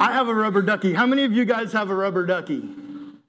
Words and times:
I 0.00 0.12
have 0.12 0.28
a 0.28 0.34
rubber 0.34 0.62
ducky. 0.62 0.92
How 0.92 1.06
many 1.06 1.24
of 1.24 1.32
you 1.32 1.44
guys 1.44 1.72
have 1.72 1.90
a 1.90 1.94
rubber 1.94 2.24
ducky? 2.24 2.68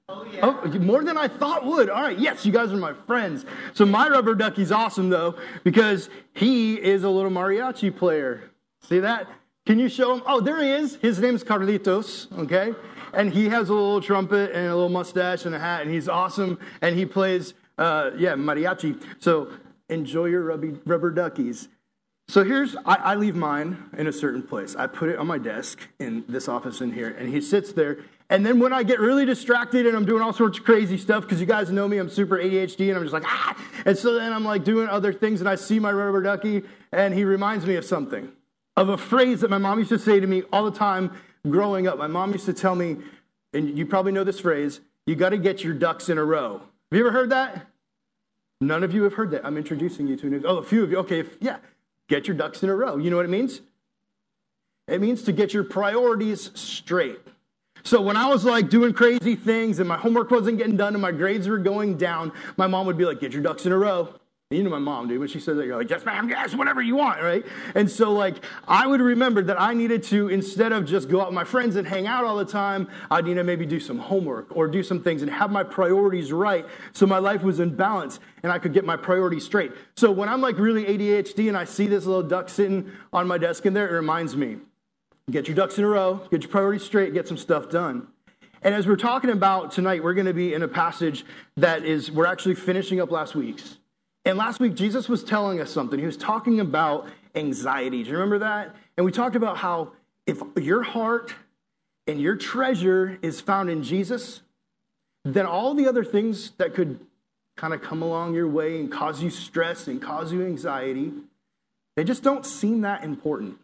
Oh, 0.08 0.24
yeah. 0.32 0.40
Oh, 0.42 0.78
more 0.78 1.04
than 1.04 1.16
I 1.16 1.28
thought 1.28 1.64
would. 1.64 1.88
All 1.88 2.02
right, 2.02 2.18
yes, 2.18 2.44
you 2.44 2.52
guys 2.52 2.72
are 2.72 2.76
my 2.76 2.94
friends. 3.06 3.44
So 3.74 3.86
my 3.86 4.08
rubber 4.08 4.34
ducky's 4.34 4.72
awesome 4.72 5.08
though 5.08 5.36
because 5.64 6.10
he 6.34 6.74
is 6.74 7.04
a 7.04 7.10
little 7.10 7.30
mariachi 7.30 7.96
player. 7.96 8.50
See 8.80 9.00
that? 9.00 9.28
Can 9.66 9.78
you 9.78 9.88
show 9.88 10.14
him? 10.14 10.22
Oh, 10.26 10.40
there 10.40 10.62
he 10.62 10.70
is. 10.70 10.96
His 10.96 11.20
name's 11.20 11.44
Carlitos, 11.44 12.26
okay? 12.38 12.74
And 13.12 13.32
he 13.32 13.48
has 13.48 13.68
a 13.68 13.74
little 13.74 14.00
trumpet 14.00 14.52
and 14.52 14.66
a 14.66 14.74
little 14.74 14.88
mustache 14.88 15.44
and 15.44 15.54
a 15.54 15.58
hat, 15.58 15.82
and 15.82 15.90
he's 15.92 16.08
awesome. 16.08 16.58
And 16.80 16.96
he 16.96 17.04
plays, 17.06 17.54
uh, 17.78 18.10
yeah, 18.16 18.34
mariachi. 18.34 19.00
So 19.18 19.52
enjoy 19.88 20.26
your 20.26 20.42
rubby, 20.42 20.70
rubber 20.86 21.10
duckies. 21.10 21.68
So 22.30 22.44
here's, 22.44 22.76
I, 22.86 22.94
I, 22.94 23.14
leave 23.16 23.34
mine 23.34 23.90
in 23.98 24.06
a 24.06 24.12
certain 24.12 24.40
place. 24.40 24.76
I 24.76 24.86
put 24.86 25.08
it 25.08 25.18
on 25.18 25.26
my 25.26 25.36
desk 25.36 25.80
in 25.98 26.24
this 26.28 26.48
office 26.48 26.80
in 26.80 26.92
here, 26.92 27.08
and 27.08 27.28
he 27.28 27.40
sits 27.40 27.72
there. 27.72 28.04
And 28.28 28.46
then 28.46 28.60
when 28.60 28.72
I 28.72 28.84
get 28.84 29.00
really 29.00 29.24
distracted 29.24 29.84
and 29.84 29.96
I'm 29.96 30.04
doing 30.04 30.22
all 30.22 30.32
sorts 30.32 30.58
of 30.58 30.64
crazy 30.64 30.96
stuff, 30.96 31.24
because 31.24 31.40
you 31.40 31.46
guys 31.46 31.72
know 31.72 31.88
me, 31.88 31.98
I'm 31.98 32.08
super 32.08 32.38
ADHD, 32.38 32.86
and 32.86 32.96
I'm 32.96 33.02
just 33.02 33.12
like, 33.12 33.24
ah! 33.26 33.60
And 33.84 33.98
so 33.98 34.14
then 34.14 34.32
I'm 34.32 34.44
like 34.44 34.62
doing 34.62 34.86
other 34.86 35.12
things, 35.12 35.40
and 35.40 35.48
I 35.48 35.56
see 35.56 35.80
my 35.80 35.90
rubber 35.90 36.22
ducky, 36.22 36.62
and 36.92 37.12
he 37.12 37.24
reminds 37.24 37.66
me 37.66 37.74
of 37.74 37.84
something, 37.84 38.30
of 38.76 38.90
a 38.90 38.96
phrase 38.96 39.40
that 39.40 39.50
my 39.50 39.58
mom 39.58 39.80
used 39.80 39.90
to 39.90 39.98
say 39.98 40.20
to 40.20 40.26
me 40.28 40.44
all 40.52 40.70
the 40.70 40.78
time 40.78 41.10
growing 41.48 41.88
up. 41.88 41.98
My 41.98 42.06
mom 42.06 42.30
used 42.30 42.46
to 42.46 42.54
tell 42.54 42.76
me, 42.76 42.98
and 43.52 43.76
you 43.76 43.86
probably 43.86 44.12
know 44.12 44.22
this 44.22 44.38
phrase, 44.38 44.78
you 45.04 45.16
got 45.16 45.30
to 45.30 45.36
get 45.36 45.64
your 45.64 45.74
ducks 45.74 46.08
in 46.08 46.16
a 46.16 46.24
row. 46.24 46.60
Have 46.92 46.96
you 46.96 47.00
ever 47.00 47.10
heard 47.10 47.30
that? 47.30 47.66
None 48.60 48.84
of 48.84 48.94
you 48.94 49.02
have 49.02 49.14
heard 49.14 49.32
that. 49.32 49.44
I'm 49.44 49.56
introducing 49.56 50.06
you 50.06 50.14
to 50.14 50.28
a 50.28 50.30
new, 50.30 50.42
oh, 50.44 50.58
a 50.58 50.62
few 50.62 50.84
of 50.84 50.92
you. 50.92 50.98
Okay, 50.98 51.18
if, 51.18 51.36
yeah. 51.40 51.56
Get 52.10 52.26
your 52.26 52.36
ducks 52.36 52.64
in 52.64 52.68
a 52.68 52.74
row. 52.74 52.96
You 52.96 53.08
know 53.08 53.14
what 53.14 53.24
it 53.24 53.30
means? 53.30 53.60
It 54.88 55.00
means 55.00 55.22
to 55.22 55.32
get 55.32 55.54
your 55.54 55.62
priorities 55.62 56.50
straight. 56.58 57.20
So 57.84 58.02
when 58.02 58.16
I 58.16 58.26
was 58.28 58.44
like 58.44 58.68
doing 58.68 58.92
crazy 58.92 59.36
things 59.36 59.78
and 59.78 59.88
my 59.88 59.96
homework 59.96 60.32
wasn't 60.32 60.58
getting 60.58 60.76
done 60.76 60.94
and 60.94 61.00
my 61.00 61.12
grades 61.12 61.46
were 61.46 61.56
going 61.56 61.96
down, 61.96 62.32
my 62.56 62.66
mom 62.66 62.86
would 62.86 62.98
be 62.98 63.04
like, 63.04 63.20
"Get 63.20 63.32
your 63.32 63.42
ducks 63.44 63.64
in 63.64 63.70
a 63.70 63.78
row." 63.78 64.19
You 64.52 64.64
know 64.64 64.70
my 64.70 64.80
mom, 64.80 65.06
dude. 65.06 65.20
When 65.20 65.28
she 65.28 65.38
says 65.38 65.56
that, 65.58 65.66
you're 65.66 65.76
like, 65.76 65.88
yes, 65.88 66.04
ma'am, 66.04 66.28
yes, 66.28 66.56
whatever 66.56 66.82
you 66.82 66.96
want, 66.96 67.22
right? 67.22 67.46
And 67.76 67.88
so, 67.88 68.12
like, 68.12 68.44
I 68.66 68.84
would 68.84 69.00
remember 69.00 69.44
that 69.44 69.60
I 69.60 69.74
needed 69.74 70.02
to, 70.04 70.26
instead 70.26 70.72
of 70.72 70.86
just 70.86 71.08
go 71.08 71.20
out 71.20 71.28
with 71.28 71.36
my 71.36 71.44
friends 71.44 71.76
and 71.76 71.86
hang 71.86 72.08
out 72.08 72.24
all 72.24 72.36
the 72.36 72.44
time, 72.44 72.88
I'd 73.12 73.26
need 73.26 73.34
to 73.34 73.44
maybe 73.44 73.64
do 73.64 73.78
some 73.78 74.00
homework 74.00 74.48
or 74.56 74.66
do 74.66 74.82
some 74.82 75.04
things 75.04 75.22
and 75.22 75.30
have 75.30 75.52
my 75.52 75.62
priorities 75.62 76.32
right 76.32 76.66
so 76.92 77.06
my 77.06 77.18
life 77.18 77.44
was 77.44 77.60
in 77.60 77.76
balance 77.76 78.18
and 78.42 78.50
I 78.50 78.58
could 78.58 78.72
get 78.72 78.84
my 78.84 78.96
priorities 78.96 79.44
straight. 79.44 79.70
So 79.94 80.10
when 80.10 80.28
I'm 80.28 80.40
like 80.40 80.58
really 80.58 80.84
ADHD 80.84 81.46
and 81.46 81.56
I 81.56 81.62
see 81.62 81.86
this 81.86 82.04
little 82.04 82.24
duck 82.24 82.48
sitting 82.48 82.90
on 83.12 83.28
my 83.28 83.38
desk 83.38 83.66
in 83.66 83.72
there, 83.72 83.88
it 83.88 83.92
reminds 83.92 84.36
me 84.36 84.56
get 85.30 85.46
your 85.46 85.54
ducks 85.54 85.78
in 85.78 85.84
a 85.84 85.88
row, 85.88 86.26
get 86.28 86.42
your 86.42 86.50
priorities 86.50 86.82
straight, 86.82 87.14
get 87.14 87.28
some 87.28 87.36
stuff 87.36 87.70
done. 87.70 88.08
And 88.62 88.74
as 88.74 88.88
we're 88.88 88.96
talking 88.96 89.30
about 89.30 89.70
tonight, 89.70 90.02
we're 90.02 90.14
going 90.14 90.26
to 90.26 90.34
be 90.34 90.54
in 90.54 90.64
a 90.64 90.68
passage 90.68 91.24
that 91.56 91.84
is, 91.84 92.10
we're 92.10 92.26
actually 92.26 92.56
finishing 92.56 93.00
up 93.00 93.12
last 93.12 93.36
week's. 93.36 93.76
And 94.24 94.36
last 94.36 94.60
week, 94.60 94.74
Jesus 94.74 95.08
was 95.08 95.24
telling 95.24 95.60
us 95.60 95.70
something. 95.70 95.98
He 95.98 96.06
was 96.06 96.16
talking 96.16 96.60
about 96.60 97.08
anxiety. 97.34 98.02
Do 98.02 98.10
you 98.10 98.16
remember 98.16 98.40
that? 98.40 98.74
And 98.96 99.06
we 99.06 99.12
talked 99.12 99.36
about 99.36 99.56
how 99.56 99.92
if 100.26 100.40
your 100.56 100.82
heart 100.82 101.34
and 102.06 102.20
your 102.20 102.36
treasure 102.36 103.18
is 103.22 103.40
found 103.40 103.70
in 103.70 103.82
Jesus, 103.82 104.42
then 105.24 105.46
all 105.46 105.74
the 105.74 105.88
other 105.88 106.04
things 106.04 106.50
that 106.58 106.74
could 106.74 107.00
kind 107.56 107.74
of 107.74 107.82
come 107.82 108.02
along 108.02 108.34
your 108.34 108.48
way 108.48 108.80
and 108.80 108.90
cause 108.90 109.22
you 109.22 109.30
stress 109.30 109.86
and 109.86 110.00
cause 110.00 110.32
you 110.32 110.44
anxiety, 110.44 111.12
they 111.96 112.04
just 112.04 112.22
don't 112.22 112.46
seem 112.46 112.82
that 112.82 113.04
important. 113.04 113.58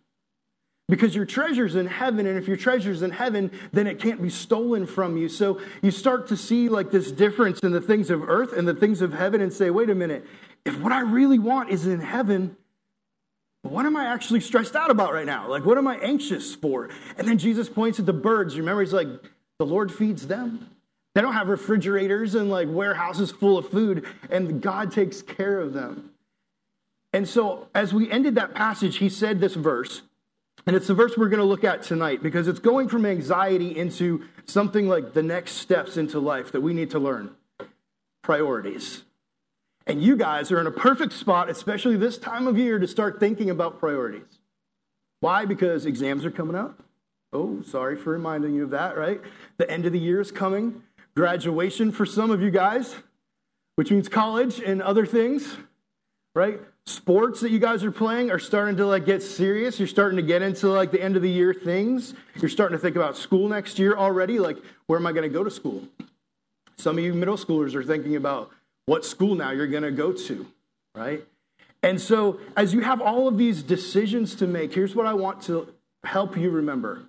Because 0.89 1.17
your 1.17 1.25
treasure's 1.25 1.75
in 1.75 1.87
heaven, 1.87 2.27
and 2.27 2.39
if 2.39 2.47
your 2.47 2.57
treasure's 2.57 3.03
in 3.03 3.11
heaven, 3.11 3.51
then 3.73 3.89
it 3.89 3.99
can't 3.99 4.23
be 4.23 4.31
stolen 4.31 4.87
from 4.87 5.17
you. 5.17 5.29
So 5.29 5.61
you 5.83 5.91
start 5.91 6.29
to 6.29 6.37
see 6.37 6.69
like 6.69 6.93
this 6.93 7.11
difference 7.11 7.59
in 7.61 7.73
the 7.73 7.81
things 7.81 8.09
of 8.09 8.29
earth 8.29 8.53
and 8.53 8.69
the 8.69 8.75
things 8.75 9.03
of 9.03 9.13
heaven 9.13 9.41
and 9.41 9.53
say, 9.53 9.71
wait 9.71 9.91
a 9.91 9.95
minute, 9.97 10.25
if 10.67 10.79
what 10.81 10.93
I 10.93 11.01
really 11.01 11.39
want 11.39 11.71
is 11.71 11.87
in 11.87 12.01
heaven, 12.01 12.57
what 13.63 13.87
am 13.87 13.97
I 13.97 14.07
actually 14.07 14.41
stressed 14.41 14.75
out 14.75 14.91
about 14.91 15.13
right 15.13 15.25
now? 15.25 15.49
Like, 15.49 15.65
what 15.65 15.79
am 15.79 15.87
I 15.87 15.97
anxious 15.99 16.57
for? 16.57 16.91
And 17.17 17.27
then 17.27 17.39
Jesus 17.39 17.69
points 17.69 18.01
at 18.01 18.07
the 18.07 18.13
birds. 18.13 18.59
Remember, 18.59 18.83
he's 18.83 18.93
like, 18.93 19.09
the 19.59 19.65
Lord 19.65 19.93
feeds 19.93 20.27
them. 20.27 20.69
They 21.15 21.23
don't 21.23 21.33
have 21.35 21.49
refrigerators 21.49 22.35
and 22.35 22.51
like 22.51 22.69
warehouses 22.69 23.31
full 23.31 23.57
of 23.57 23.71
food, 23.71 24.05
and 24.29 24.61
God 24.61 24.93
takes 24.93 25.23
care 25.23 25.61
of 25.61 25.73
them. 25.73 26.11
And 27.13 27.27
so, 27.27 27.69
as 27.75 27.95
we 27.95 28.11
ended 28.11 28.35
that 28.35 28.55
passage, 28.55 28.99
he 28.99 29.09
said 29.09 29.41
this 29.41 29.55
verse, 29.55 30.03
and 30.67 30.77
it's 30.77 30.89
the 30.89 30.95
verse 30.95 31.17
we're 31.17 31.29
going 31.29 31.41
to 31.41 31.47
look 31.47 31.65
at 31.65 31.83
tonight 31.83 32.23
because 32.23 32.49
it's 32.49 32.59
going 32.59 32.89
from 32.89 33.07
anxiety 33.07 33.75
into 33.75 34.25
something 34.45 34.89
like 34.89 35.15
the 35.15 35.23
next 35.23 35.53
steps 35.53 35.97
into 35.97 36.19
life 36.19 36.53
that 36.53 36.61
we 36.61 36.75
need 36.75 36.91
to 36.91 36.99
learn 36.99 37.31
priorities. 38.23 39.06
And 39.87 40.03
you 40.03 40.17
guys 40.17 40.51
are 40.51 40.61
in 40.61 40.67
a 40.67 40.73
perfect 40.73 41.13
spot, 41.13 41.49
especially 41.49 41.97
this 41.97 42.19
time 42.19 42.47
of 42.47 42.59
year, 42.59 42.79
to 42.79 42.89
start 42.89 43.21
thinking 43.21 43.51
about 43.51 43.79
priorities. 43.79 44.41
Why? 45.21 45.45
Because 45.45 45.87
exams 45.87 46.25
are 46.25 46.31
coming 46.31 46.57
up. 46.57 46.83
Oh, 47.33 47.63
sorry 47.63 47.97
for 47.97 48.11
reminding 48.11 48.55
you 48.55 48.65
of 48.65 48.71
that, 48.71 48.97
right? 48.97 49.21
The 49.59 49.71
end 49.71 49.87
of 49.87 49.93
the 49.93 49.99
year 49.99 50.21
is 50.21 50.33
coming. 50.33 50.83
Graduation 51.15 51.93
for 51.93 52.05
some 52.05 52.31
of 52.31 52.43
you 52.43 52.51
guys, 52.51 52.97
which 53.77 53.91
means 53.91 54.09
college 54.09 54.61
and 54.61 54.83
other 54.83 55.07
things, 55.07 55.57
right? 56.35 56.61
Sports 56.87 57.41
that 57.41 57.51
you 57.51 57.59
guys 57.59 57.83
are 57.85 57.91
playing 57.91 58.31
are 58.31 58.39
starting 58.39 58.77
to 58.77 58.87
like 58.87 59.07
get 59.07 59.23
serious. 59.23 59.79
You're 59.79 59.89
starting 59.89 60.17
to 60.17 60.23
get 60.23 60.43
into 60.43 60.69
like 60.69 60.93
the 60.93 61.03
end 61.03 61.17
of 61.17 61.23
the 61.23 61.31
year 61.31 61.53
things. 61.55 62.15
You're 62.37 62.49
starting 62.49 62.77
to 62.77 62.83
think 62.83 62.97
about 62.97 63.17
school 63.17 63.49
next 63.49 63.79
year 63.79 63.97
already. 63.97 64.39
Like, 64.39 64.59
where 64.87 64.99
am 64.99 65.07
I 65.07 65.13
going 65.13 65.29
to 65.29 65.29
go 65.29 65.43
to 65.43 65.51
school? 65.51 65.83
Some 66.77 66.99
of 66.99 67.05
you 67.05 67.15
middle 67.15 67.37
schoolers 67.37 67.75
are 67.75 67.83
thinking 67.83 68.17
about 68.17 68.51
what 68.87 69.05
school 69.05 69.35
now 69.35 69.51
you're 69.51 69.67
going 69.67 69.83
to 69.83 69.91
go 69.91 70.13
to, 70.13 70.47
right? 70.95 71.25
And 71.83 72.01
so, 72.01 72.41
as 72.57 72.73
you 72.73 72.81
have 72.81 73.01
all 73.01 73.29
of 73.29 73.37
these 73.37 73.63
decisions 73.63 74.35
to 74.37 74.47
make, 74.47 74.73
here's 74.73 74.95
what 74.95 75.07
I 75.07 75.13
want 75.13 75.43
to 75.43 75.73
help 76.05 76.37
you 76.37 76.51
remember 76.51 77.03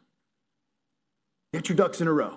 get 1.54 1.70
your 1.70 1.76
ducks 1.76 2.02
in 2.02 2.08
a 2.08 2.14
row. 2.14 2.36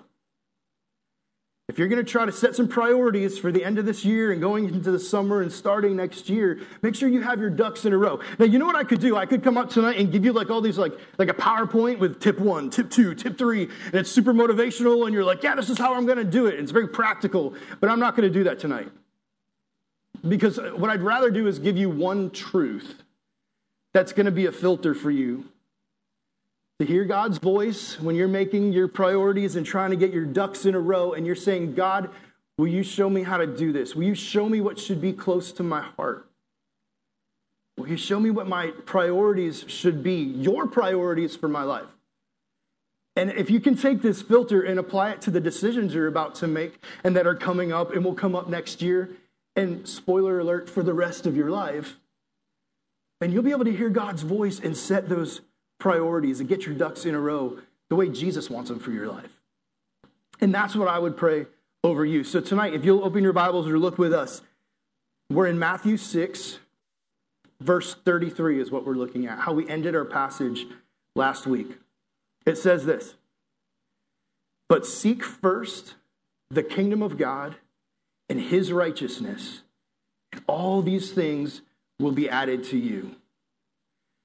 If 1.69 1.79
you're 1.79 1.89
going 1.89 2.05
to 2.05 2.11
try 2.11 2.25
to 2.25 2.33
set 2.33 2.57
some 2.57 2.67
priorities 2.67 3.39
for 3.39 3.53
the 3.53 3.65
end 3.65 3.79
of 3.79 3.87
this 3.87 4.05
year 4.05 4.33
and 4.33 4.41
going 4.41 4.67
into 4.67 4.91
the 4.91 4.99
summer 4.99 5.41
and 5.41 5.53
starting 5.53 5.95
next 5.97 6.29
year, 6.29 6.61
make 6.83 6.97
sure 6.97 7.09
you 7.09 7.21
have 7.21 7.39
your 7.39 7.51
ducks 7.51 7.85
in 7.85 7.93
a 7.93 7.97
row. 7.97 8.19
Now, 8.41 8.47
you 8.47 8.59
know 8.59 8.67
what 8.67 8.75
I 8.75 8.83
could 8.83 9.01
do? 9.01 9.17
I 9.17 9.25
could 9.25 9.45
come 9.45 9.57
up 9.57 9.71
tonight 9.71 9.97
and 9.99 10.11
give 10.11 10.25
you 10.25 10.33
like 10.33 10.51
all 10.51 10.61
these 10.61 10.79
like 10.79 10.93
like 11.19 11.29
a 11.29 11.35
PowerPoint 11.35 11.99
with 11.99 12.21
tip 12.21 12.39
1, 12.39 12.71
tip 12.71 12.91
2, 12.91 13.15
tip 13.15 13.39
3, 13.39 13.63
and 13.63 13.95
it's 13.95 14.11
super 14.11 14.35
motivational 14.35 15.05
and 15.05 15.15
you're 15.15 15.25
like, 15.25 15.43
"Yeah, 15.43 15.55
this 15.55 15.71
is 15.71 15.79
how 15.79 15.95
I'm 15.95 16.07
going 16.07 16.19
to 16.19 16.25
do 16.25 16.47
it." 16.47 16.59
It's 16.59 16.73
very 16.73 16.89
practical, 16.89 17.55
but 17.81 17.89
I'm 17.89 18.01
not 18.01 18.17
going 18.17 18.29
to 18.29 18.35
do 18.35 18.45
that 18.45 18.59
tonight. 18.59 18.91
Because 20.27 20.59
what 20.59 20.91
I'd 20.91 21.03
rather 21.03 21.31
do 21.31 21.47
is 21.47 21.59
give 21.59 21.77
you 21.77 21.89
one 21.89 22.31
truth 22.31 23.03
that's 23.95 24.13
going 24.13 24.27
to 24.27 24.33
be 24.33 24.47
a 24.47 24.53
filter 24.53 24.95
for 24.95 25.11
you 25.11 25.47
to 26.79 26.87
hear 26.87 27.05
God's 27.05 27.39
voice 27.39 28.01
when 28.01 28.17
you're 28.17 28.29
making 28.29 28.73
your 28.73 28.89
priorities 28.89 29.57
and 29.57 29.67
trying 29.67 29.91
to 29.91 29.97
get 29.97 30.13
your 30.13 30.25
ducks 30.25 30.65
in 30.65 30.75
a 30.75 30.81
row, 30.81 31.13
and 31.13 31.27
you're 31.27 31.37
saying, 31.37 31.75
God, 31.75 32.09
will 32.57 32.69
you 32.69 32.83
show 32.83 33.11
me 33.11 33.23
how 33.23 33.37
to 33.37 33.47
do 33.47 33.73
this? 33.73 33.95
Will 33.95 34.05
you 34.05 34.15
show 34.15 34.49
me 34.49 34.61
what 34.63 34.79
should 34.79 35.01
be 35.01 35.13
close 35.13 35.53
to 35.53 35.63
my 35.63 35.83
heart? 35.83 36.27
Will 37.77 37.89
you 37.89 37.99
show 37.99 38.19
me 38.19 38.31
what 38.31 38.47
my 38.47 38.73
priorities 38.87 39.65
should 39.69 40.03
be, 40.03 40.23
your 40.23 40.67
priorities 40.67 41.37
for 41.37 41.49
my 41.49 41.63
life? 41.63 41.89
And 43.17 43.31
if 43.31 43.51
you 43.51 43.61
can 43.61 43.77
take 43.77 44.01
this 44.01 44.23
filter 44.23 44.63
and 44.63 44.79
apply 44.79 45.11
it 45.11 45.21
to 45.23 45.31
the 45.31 45.41
decisions 45.41 45.93
you're 45.93 46.07
about 46.07 46.35
to 46.37 46.47
make 46.47 46.83
and 47.05 47.15
that 47.17 47.27
are 47.27 47.35
coming 47.35 47.73
up 47.73 47.93
and 47.93 48.05
will 48.05 48.15
come 48.15 48.35
up 48.35 48.49
next 48.49 48.81
year, 48.81 49.11
and 49.61 49.87
spoiler 49.87 50.41
alert 50.41 50.69
for 50.69 50.83
the 50.83 50.95
rest 50.95 51.27
of 51.27 51.37
your 51.37 51.51
life, 51.51 51.97
and 53.21 53.33
you'll 53.33 53.43
be 53.43 53.51
able 53.51 53.67
to 53.67 53.77
hear 53.77 53.91
God's 53.91 54.23
voice 54.23 54.59
and 54.59 54.77
set 54.77 55.09
those 55.09 55.43
priorities 55.79 56.41
and 56.41 56.49
get 56.49 56.67
your 56.67 56.75
ducks 56.75 57.05
in 57.05 57.15
a 57.15 57.21
row 57.21 57.59
the 57.89 57.97
way 57.97 58.09
Jesus 58.09 58.49
wants 58.49 58.71
them 58.71 58.79
for 58.79 58.91
your 58.91 59.07
life. 59.07 59.41
And 60.41 60.55
that's 60.55 60.75
what 60.75 60.89
I 60.89 60.99
would 60.99 61.17
pray 61.17 61.47
over 61.85 62.05
you. 62.05 62.25
So 62.25 62.41
tonight, 62.41 62.75
if 62.75 62.85
you'll 62.85 63.05
open 63.05 63.23
your 63.23 63.33
Bibles 63.33 63.69
or 63.69 63.79
look 63.79 63.99
with 63.99 64.13
us, 64.13 64.43
we're 65.29 65.47
in 65.47 65.59
Matthew 65.59 65.97
6, 65.97 66.59
verse 67.61 67.95
33 67.95 68.61
is 68.61 68.71
what 68.71 68.87
we're 68.87 68.95
looking 68.95 69.27
at, 69.27 69.41
how 69.41 69.53
we 69.53 69.69
ended 69.69 69.95
our 69.95 70.05
passage 70.05 70.67
last 71.15 71.47
week. 71.47 71.79
It 72.47 72.57
says 72.57 72.87
this 72.87 73.15
But 74.69 74.87
seek 74.87 75.23
first 75.23 75.95
the 76.51 76.63
kingdom 76.63 77.03
of 77.03 77.19
God 77.19 77.57
and 78.31 78.41
his 78.41 78.73
righteousness, 78.73 79.61
and 80.33 80.41
all 80.47 80.81
these 80.81 81.13
things 81.13 81.61
will 81.99 82.13
be 82.13 82.31
added 82.31 82.65
to 82.65 82.79
you. 82.79 83.15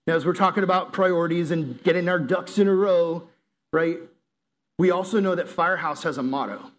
Now, 0.07 0.15
as 0.15 0.25
we're 0.25 0.33
talking 0.33 0.63
about 0.63 0.93
priorities 0.93 1.51
and 1.51 1.83
getting 1.83 2.07
our 2.07 2.19
ducks 2.19 2.57
in 2.57 2.69
a 2.69 2.73
row, 2.73 3.27
right, 3.73 3.97
we 4.77 4.91
also 4.91 5.19
know 5.19 5.35
that 5.35 5.49
Firehouse 5.49 6.03
has 6.03 6.17
a 6.17 6.23
motto. 6.23 6.71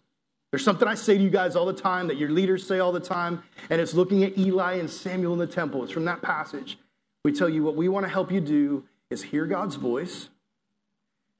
There's 0.51 0.63
something 0.63 0.87
I 0.87 0.95
say 0.95 1.17
to 1.17 1.23
you 1.23 1.29
guys 1.29 1.55
all 1.55 1.65
the 1.65 1.73
time 1.73 2.07
that 2.07 2.17
your 2.17 2.29
leaders 2.29 2.65
say 2.65 2.79
all 2.79 2.93
the 2.93 2.99
time, 2.99 3.43
and 3.69 3.79
it's 3.79 3.93
looking 3.93 4.23
at 4.23 4.37
Eli 4.37 4.75
and 4.75 4.89
Samuel 4.89 5.33
in 5.33 5.39
the 5.39 5.45
temple. 5.45 5.83
It's 5.83 5.91
from 5.91 6.05
that 6.05 6.21
passage. 6.23 6.79
We 7.23 7.33
tell 7.33 7.49
you 7.49 7.61
what 7.61 7.75
we 7.75 7.89
want 7.89 8.05
to 8.05 8.09
help 8.09 8.31
you 8.31 8.39
do 8.39 8.85
is 9.09 9.21
hear 9.21 9.45
God's 9.45 9.75
voice, 9.75 10.29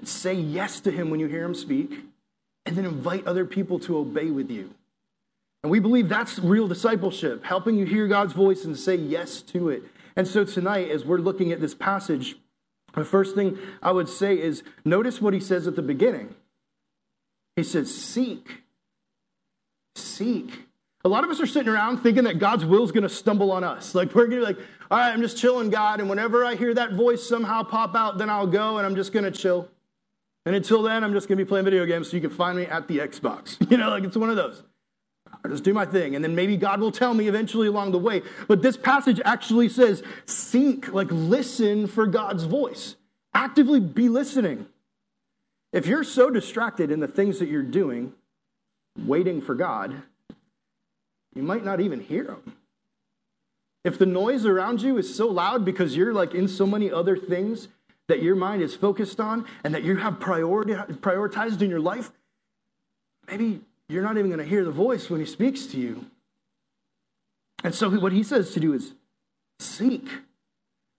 Say 0.04 0.36
yes 0.36 0.80
to 0.82 0.92
him 0.92 1.10
when 1.10 1.20
you 1.20 1.28
hear 1.28 1.44
him 1.44 1.56
speak, 1.56 1.92
and 2.66 2.76
then 2.76 2.86
invite 2.86 3.26
other 3.26 3.46
people 3.46 3.80
to 3.80 3.98
obey 3.98 4.30
with 4.30 4.52
you. 4.52 4.70
And 5.64 5.72
we 5.72 5.80
believe 5.80 6.08
that's 6.08 6.40
real 6.40 6.68
discipleship, 6.68 7.44
helping 7.44 7.76
you 7.76 7.86
hear 7.86 8.08
God's 8.08 8.34
voice 8.34 8.64
and 8.64 8.78
say 8.78 8.96
yes 8.96 9.42
to 9.44 9.70
it. 9.70 9.84
And 10.16 10.28
so 10.28 10.44
tonight, 10.44 10.90
as 10.90 11.06
we're 11.06 11.18
looking 11.18 11.52
at 11.52 11.60
this 11.60 11.74
passage, 11.74 12.36
the 12.94 13.06
first 13.06 13.36
thing 13.36 13.58
I 13.82 13.92
would 13.92 14.10
say 14.10 14.40
is 14.40 14.64
notice 14.86 15.22
what 15.22 15.34
he 15.34 15.40
says 15.40 15.68
at 15.68 15.76
the 15.76 15.82
beginning. 15.82 16.36
He 17.56 17.64
says, 17.64 17.94
Seek. 17.94 18.64
Seek. 19.96 20.68
A 21.06 21.10
lot 21.10 21.24
of 21.24 21.30
us 21.30 21.40
are 21.40 21.48
sitting 21.48 21.70
around 21.72 22.00
thinking 22.00 22.26
that 22.26 22.40
God's 22.40 22.66
will 22.66 22.84
is 22.84 22.92
going 22.92 23.04
to 23.04 23.10
stumble 23.10 23.52
on 23.52 23.64
us. 23.64 23.96
Like, 23.96 24.14
we're 24.14 24.28
going 24.28 24.42
to 24.42 24.48
be 24.48 24.54
like, 24.54 24.58
all 24.90 24.98
right, 24.98 25.12
I'm 25.12 25.22
just 25.22 25.38
chilling, 25.38 25.70
God. 25.70 26.00
And 26.00 26.10
whenever 26.10 26.44
I 26.44 26.56
hear 26.56 26.74
that 26.74 26.94
voice 26.94 27.28
somehow 27.28 27.64
pop 27.64 27.96
out, 27.96 28.18
then 28.18 28.30
I'll 28.30 28.48
go 28.48 28.78
and 28.78 28.86
I'm 28.86 28.96
just 28.96 29.14
going 29.14 29.26
to 29.26 29.32
chill. 29.32 29.70
And 30.46 30.56
until 30.56 30.82
then, 30.82 31.04
I'm 31.04 31.14
just 31.14 31.28
going 31.28 31.38
to 31.38 31.44
be 31.44 31.48
playing 31.48 31.66
video 31.66 31.86
games 31.86 32.10
so 32.10 32.18
you 32.18 32.22
can 32.22 32.30
find 32.30 32.58
me 32.58 32.66
at 32.66 32.88
the 32.88 33.00
Xbox. 33.00 33.58
You 33.72 33.78
know, 33.78 33.90
like 33.90 34.04
it's 34.04 34.18
one 34.18 34.30
of 34.30 34.36
those. 34.36 34.64
I 35.44 35.50
just 35.50 35.64
do 35.64 35.74
my 35.74 35.86
thing. 35.86 36.16
And 36.16 36.24
then 36.24 36.36
maybe 36.36 36.58
God 36.58 36.80
will 36.80 36.92
tell 36.92 37.14
me 37.14 37.28
eventually 37.28 37.68
along 37.68 37.92
the 37.92 38.00
way. 38.00 38.22
But 38.48 38.62
this 38.62 38.78
passage 38.78 39.22
actually 39.24 39.70
says, 39.70 40.04
seek, 40.26 40.92
like 40.94 41.08
listen 41.12 41.88
for 41.88 42.08
God's 42.08 42.44
voice. 42.44 42.96
Actively 43.34 43.80
be 43.80 44.10
listening. 44.10 44.68
If 45.74 45.86
you're 45.86 46.04
so 46.04 46.30
distracted 46.30 46.92
in 46.92 47.00
the 47.00 47.08
things 47.08 47.40
that 47.40 47.50
you're 47.50 47.62
doing, 47.62 48.14
waiting 48.98 49.42
for 49.42 49.54
God, 49.54 50.02
you 51.36 51.44
might 51.44 51.64
not 51.64 51.80
even 51.80 52.00
hear 52.00 52.24
him. 52.24 52.56
If 53.84 53.98
the 54.00 54.06
noise 54.06 54.46
around 54.46 54.82
you 54.82 54.98
is 54.98 55.16
so 55.16 55.28
loud 55.28 55.64
because 55.64 55.96
you're 55.96 56.14
like 56.14 56.34
in 56.34 56.48
so 56.48 56.66
many 56.66 56.92
other 56.92 57.16
things 57.16 57.68
that 58.08 58.24
your 58.24 58.36
mind 58.36 58.62
is 58.62 58.76
focused 58.76 59.20
on 59.20 59.46
and 59.64 59.74
that 59.76 59.84
you 59.84 59.98
have 59.98 60.20
priority, 60.20 60.74
prioritized 60.74 61.62
in 61.62 61.70
your 61.70 61.80
life, 61.80 62.12
maybe 63.30 63.62
you're 63.90 64.04
not 64.04 64.18
even 64.18 64.30
going 64.30 64.44
to 64.44 64.46
hear 64.46 64.64
the 64.64 64.72
voice 64.72 65.10
when 65.10 65.20
he 65.20 65.26
speaks 65.26 65.66
to 65.68 65.80
you. 65.80 66.06
And 67.64 67.74
so, 67.74 67.90
what 67.90 68.12
he 68.12 68.24
says 68.24 68.52
to 68.52 68.60
do 68.60 68.74
is 68.74 68.94
seek. 69.60 70.08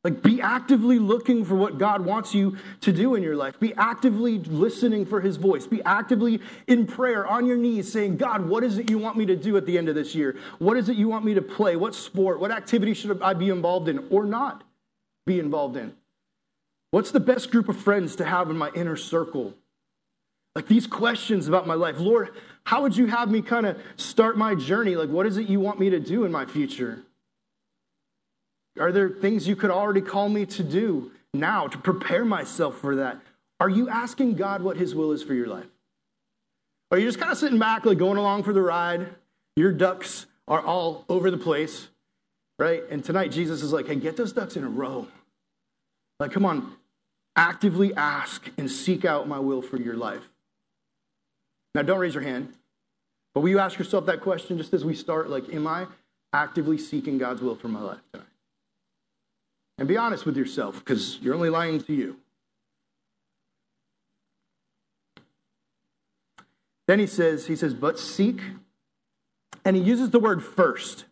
Like, 0.04 0.22
be 0.22 0.40
actively 0.40 0.98
looking 0.98 1.44
for 1.44 1.56
what 1.56 1.76
God 1.76 2.04
wants 2.04 2.32
you 2.32 2.56
to 2.82 2.92
do 2.92 3.16
in 3.16 3.22
your 3.22 3.36
life. 3.36 3.58
Be 3.58 3.74
actively 3.74 4.38
listening 4.38 5.04
for 5.04 5.20
his 5.20 5.36
voice. 5.36 5.66
Be 5.66 5.82
actively 5.82 6.40
in 6.68 6.86
prayer 6.86 7.26
on 7.26 7.46
your 7.46 7.56
knees 7.56 7.92
saying, 7.92 8.16
God, 8.16 8.48
what 8.48 8.62
is 8.62 8.78
it 8.78 8.90
you 8.90 8.98
want 8.98 9.16
me 9.16 9.26
to 9.26 9.36
do 9.36 9.56
at 9.56 9.66
the 9.66 9.76
end 9.76 9.88
of 9.88 9.96
this 9.96 10.14
year? 10.14 10.36
What 10.60 10.76
is 10.76 10.88
it 10.88 10.96
you 10.96 11.08
want 11.08 11.24
me 11.24 11.34
to 11.34 11.42
play? 11.42 11.74
What 11.74 11.94
sport? 11.94 12.38
What 12.38 12.52
activity 12.52 12.94
should 12.94 13.20
I 13.20 13.34
be 13.34 13.50
involved 13.50 13.88
in 13.88 14.06
or 14.08 14.24
not 14.24 14.62
be 15.26 15.40
involved 15.40 15.76
in? 15.76 15.94
What's 16.90 17.10
the 17.10 17.20
best 17.20 17.50
group 17.50 17.68
of 17.68 17.76
friends 17.76 18.16
to 18.16 18.24
have 18.24 18.50
in 18.50 18.56
my 18.56 18.70
inner 18.74 18.96
circle? 18.96 19.52
Like 20.54 20.68
these 20.68 20.86
questions 20.86 21.48
about 21.48 21.66
my 21.66 21.74
life. 21.74 21.98
Lord, 21.98 22.30
how 22.68 22.82
would 22.82 22.94
you 22.94 23.06
have 23.06 23.30
me 23.30 23.40
kind 23.40 23.64
of 23.64 23.78
start 23.96 24.36
my 24.36 24.54
journey? 24.54 24.94
Like, 24.94 25.08
what 25.08 25.24
is 25.24 25.38
it 25.38 25.48
you 25.48 25.58
want 25.58 25.80
me 25.80 25.88
to 25.88 25.98
do 25.98 26.26
in 26.26 26.30
my 26.30 26.44
future? 26.44 26.98
Are 28.78 28.92
there 28.92 29.08
things 29.08 29.48
you 29.48 29.56
could 29.56 29.70
already 29.70 30.02
call 30.02 30.28
me 30.28 30.44
to 30.44 30.62
do 30.62 31.10
now 31.32 31.66
to 31.66 31.78
prepare 31.78 32.26
myself 32.26 32.76
for 32.76 32.96
that? 32.96 33.22
Are 33.58 33.70
you 33.70 33.88
asking 33.88 34.34
God 34.34 34.60
what 34.60 34.76
His 34.76 34.94
will 34.94 35.12
is 35.12 35.22
for 35.22 35.32
your 35.32 35.46
life? 35.46 35.64
Or 36.90 36.98
are 36.98 37.00
you 37.00 37.06
just 37.06 37.18
kind 37.18 37.32
of 37.32 37.38
sitting 37.38 37.58
back, 37.58 37.86
like 37.86 37.96
going 37.96 38.18
along 38.18 38.42
for 38.42 38.52
the 38.52 38.60
ride? 38.60 39.14
Your 39.56 39.72
ducks 39.72 40.26
are 40.46 40.60
all 40.60 41.06
over 41.08 41.30
the 41.30 41.38
place, 41.38 41.88
right? 42.58 42.82
And 42.90 43.02
tonight, 43.02 43.28
Jesus 43.28 43.62
is 43.62 43.72
like, 43.72 43.86
hey, 43.86 43.96
get 43.96 44.18
those 44.18 44.34
ducks 44.34 44.58
in 44.58 44.64
a 44.64 44.68
row. 44.68 45.06
Like, 46.20 46.32
come 46.32 46.44
on, 46.44 46.76
actively 47.34 47.94
ask 47.94 48.50
and 48.58 48.70
seek 48.70 49.06
out 49.06 49.26
my 49.26 49.38
will 49.38 49.62
for 49.62 49.78
your 49.78 49.96
life. 49.96 50.28
Now, 51.74 51.82
don't 51.82 51.98
raise 51.98 52.14
your 52.14 52.22
hand, 52.22 52.54
but 53.34 53.40
will 53.40 53.50
you 53.50 53.58
ask 53.58 53.78
yourself 53.78 54.06
that 54.06 54.20
question 54.20 54.58
just 54.58 54.72
as 54.72 54.84
we 54.84 54.94
start? 54.94 55.30
Like, 55.30 55.52
am 55.52 55.66
I 55.66 55.86
actively 56.32 56.78
seeking 56.78 57.18
God's 57.18 57.40
will 57.40 57.54
for 57.54 57.68
my 57.68 57.80
life 57.80 57.98
tonight? 58.12 58.26
And 59.78 59.86
be 59.86 59.96
honest 59.96 60.26
with 60.26 60.36
yourself 60.36 60.80
because 60.80 61.18
you're 61.20 61.34
only 61.34 61.50
lying 61.50 61.80
to 61.82 61.94
you. 61.94 62.16
Then 66.88 66.98
he 66.98 67.06
says, 67.06 67.46
he 67.46 67.54
says, 67.54 67.74
but 67.74 67.98
seek. 67.98 68.40
And 69.64 69.76
he 69.76 69.82
uses 69.82 70.10
the 70.10 70.18
word 70.18 70.42
first. 70.42 71.04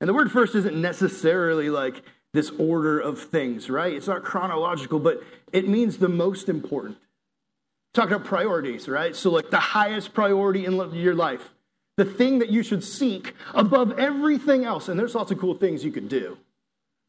And 0.00 0.08
the 0.08 0.14
word 0.14 0.30
first 0.30 0.54
isn't 0.54 0.80
necessarily 0.80 1.70
like 1.70 2.02
this 2.34 2.50
order 2.50 3.00
of 3.00 3.18
things, 3.18 3.70
right? 3.70 3.92
It's 3.92 4.06
not 4.06 4.22
chronological, 4.22 4.98
but 4.98 5.22
it 5.52 5.66
means 5.66 5.98
the 5.98 6.08
most 6.08 6.48
important. 6.48 6.98
Talking 7.94 8.14
about 8.14 8.26
priorities, 8.26 8.88
right? 8.88 9.14
So, 9.14 9.30
like 9.30 9.50
the 9.50 9.60
highest 9.60 10.14
priority 10.14 10.64
in 10.64 10.74
your 10.94 11.14
life, 11.14 11.52
the 11.96 12.04
thing 12.04 12.38
that 12.38 12.48
you 12.48 12.62
should 12.62 12.82
seek 12.82 13.34
above 13.54 13.98
everything 13.98 14.64
else. 14.64 14.88
And 14.88 14.98
there's 14.98 15.14
lots 15.14 15.30
of 15.30 15.38
cool 15.38 15.54
things 15.54 15.84
you 15.84 15.92
could 15.92 16.08
do. 16.08 16.38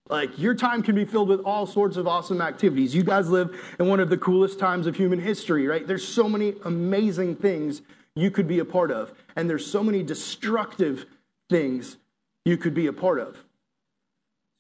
Like 0.10 0.38
your 0.38 0.54
time 0.54 0.84
can 0.84 0.96
be 0.96 1.06
filled 1.06 1.30
with 1.30 1.40
all 1.42 1.66
sorts 1.66 1.96
of 1.96 2.08
awesome 2.08 2.42
activities. 2.42 2.94
You 2.94 3.04
guys 3.04 3.30
live 3.30 3.58
in 3.80 3.88
one 3.88 4.00
of 4.00 4.10
the 4.10 4.18
coolest 4.18 4.60
times 4.60 4.86
of 4.86 4.96
human 4.96 5.20
history, 5.20 5.66
right? 5.66 5.88
There's 5.88 6.06
so 6.06 6.28
many 6.28 6.56
amazing 6.66 7.38
things 7.38 7.82
you 8.16 8.30
could 8.30 8.48
be 8.48 8.60
a 8.60 8.66
part 8.66 8.92
of, 8.92 9.14
and 9.36 9.50
there's 9.50 9.66
so 9.66 9.84
many 9.84 10.04
destructive 10.04 11.06
things 11.50 11.98
you 12.46 12.58
could 12.58 12.74
be 12.74 12.88
a 12.88 12.94
part 12.94 13.20
of. 13.20 13.38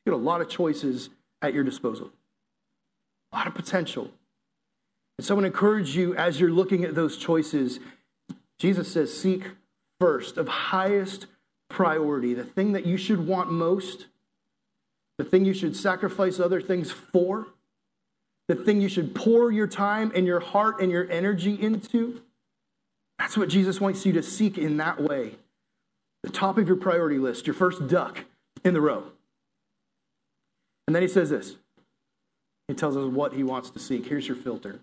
You 0.06 0.12
get 0.12 0.14
a 0.14 0.18
lot 0.18 0.42
of 0.42 0.50
choices 0.50 1.10
at 1.42 1.54
your 1.54 1.64
disposal, 1.64 2.12
a 3.32 3.36
lot 3.36 3.48
of 3.48 3.54
potential. 3.54 4.10
And 5.24 5.28
so 5.30 5.36
I 5.36 5.38
want 5.38 5.44
to 5.46 5.54
encourage 5.54 5.96
you 5.96 6.14
as 6.18 6.38
you're 6.38 6.52
looking 6.52 6.84
at 6.84 6.96
those 6.96 7.16
choices. 7.16 7.80
Jesus 8.60 8.92
says, 8.92 9.18
seek 9.18 9.52
first, 9.98 10.36
of 10.36 10.50
highest 10.50 11.28
priority, 11.70 12.34
the 12.34 12.44
thing 12.44 12.74
that 12.74 12.86
you 12.86 12.98
should 12.98 13.26
want 13.26 13.50
most 13.50 14.08
the 15.18 15.24
thing 15.24 15.46
you 15.46 15.54
should 15.54 15.78
sacrifice 15.78 16.42
other 16.42 16.60
things 16.60 16.92
for, 16.92 17.48
the 18.50 18.56
thing 18.56 18.82
you 18.82 18.90
should 18.90 19.16
pour 19.16 19.50
your 19.50 19.68
time 19.68 20.12
and 20.14 20.28
your 20.28 20.42
heart 20.42 20.82
and 20.82 20.92
your 20.92 21.10
energy 21.10 21.54
into. 21.54 22.22
That's 23.18 23.38
what 23.38 23.48
Jesus 23.48 23.80
wants 23.80 24.06
you 24.06 24.12
to 24.12 24.24
seek 24.24 24.58
in 24.58 24.76
that 24.78 25.00
way. 25.00 25.36
The 26.24 26.32
top 26.32 26.58
of 26.58 26.68
your 26.68 26.76
priority 26.76 27.18
list, 27.18 27.48
your 27.48 27.54
first 27.54 27.88
duck 27.88 28.26
in 28.66 28.74
the 28.74 28.82
row. 28.82 29.06
And 30.86 30.94
then 30.94 31.02
he 31.02 31.08
says 31.08 31.30
this 31.30 31.56
he 32.68 32.74
tells 32.74 32.98
us 32.98 33.06
what 33.06 33.32
he 33.32 33.44
wants 33.44 33.70
to 33.70 33.80
seek. 33.80 34.06
Here's 34.06 34.28
your 34.28 34.36
filter 34.36 34.82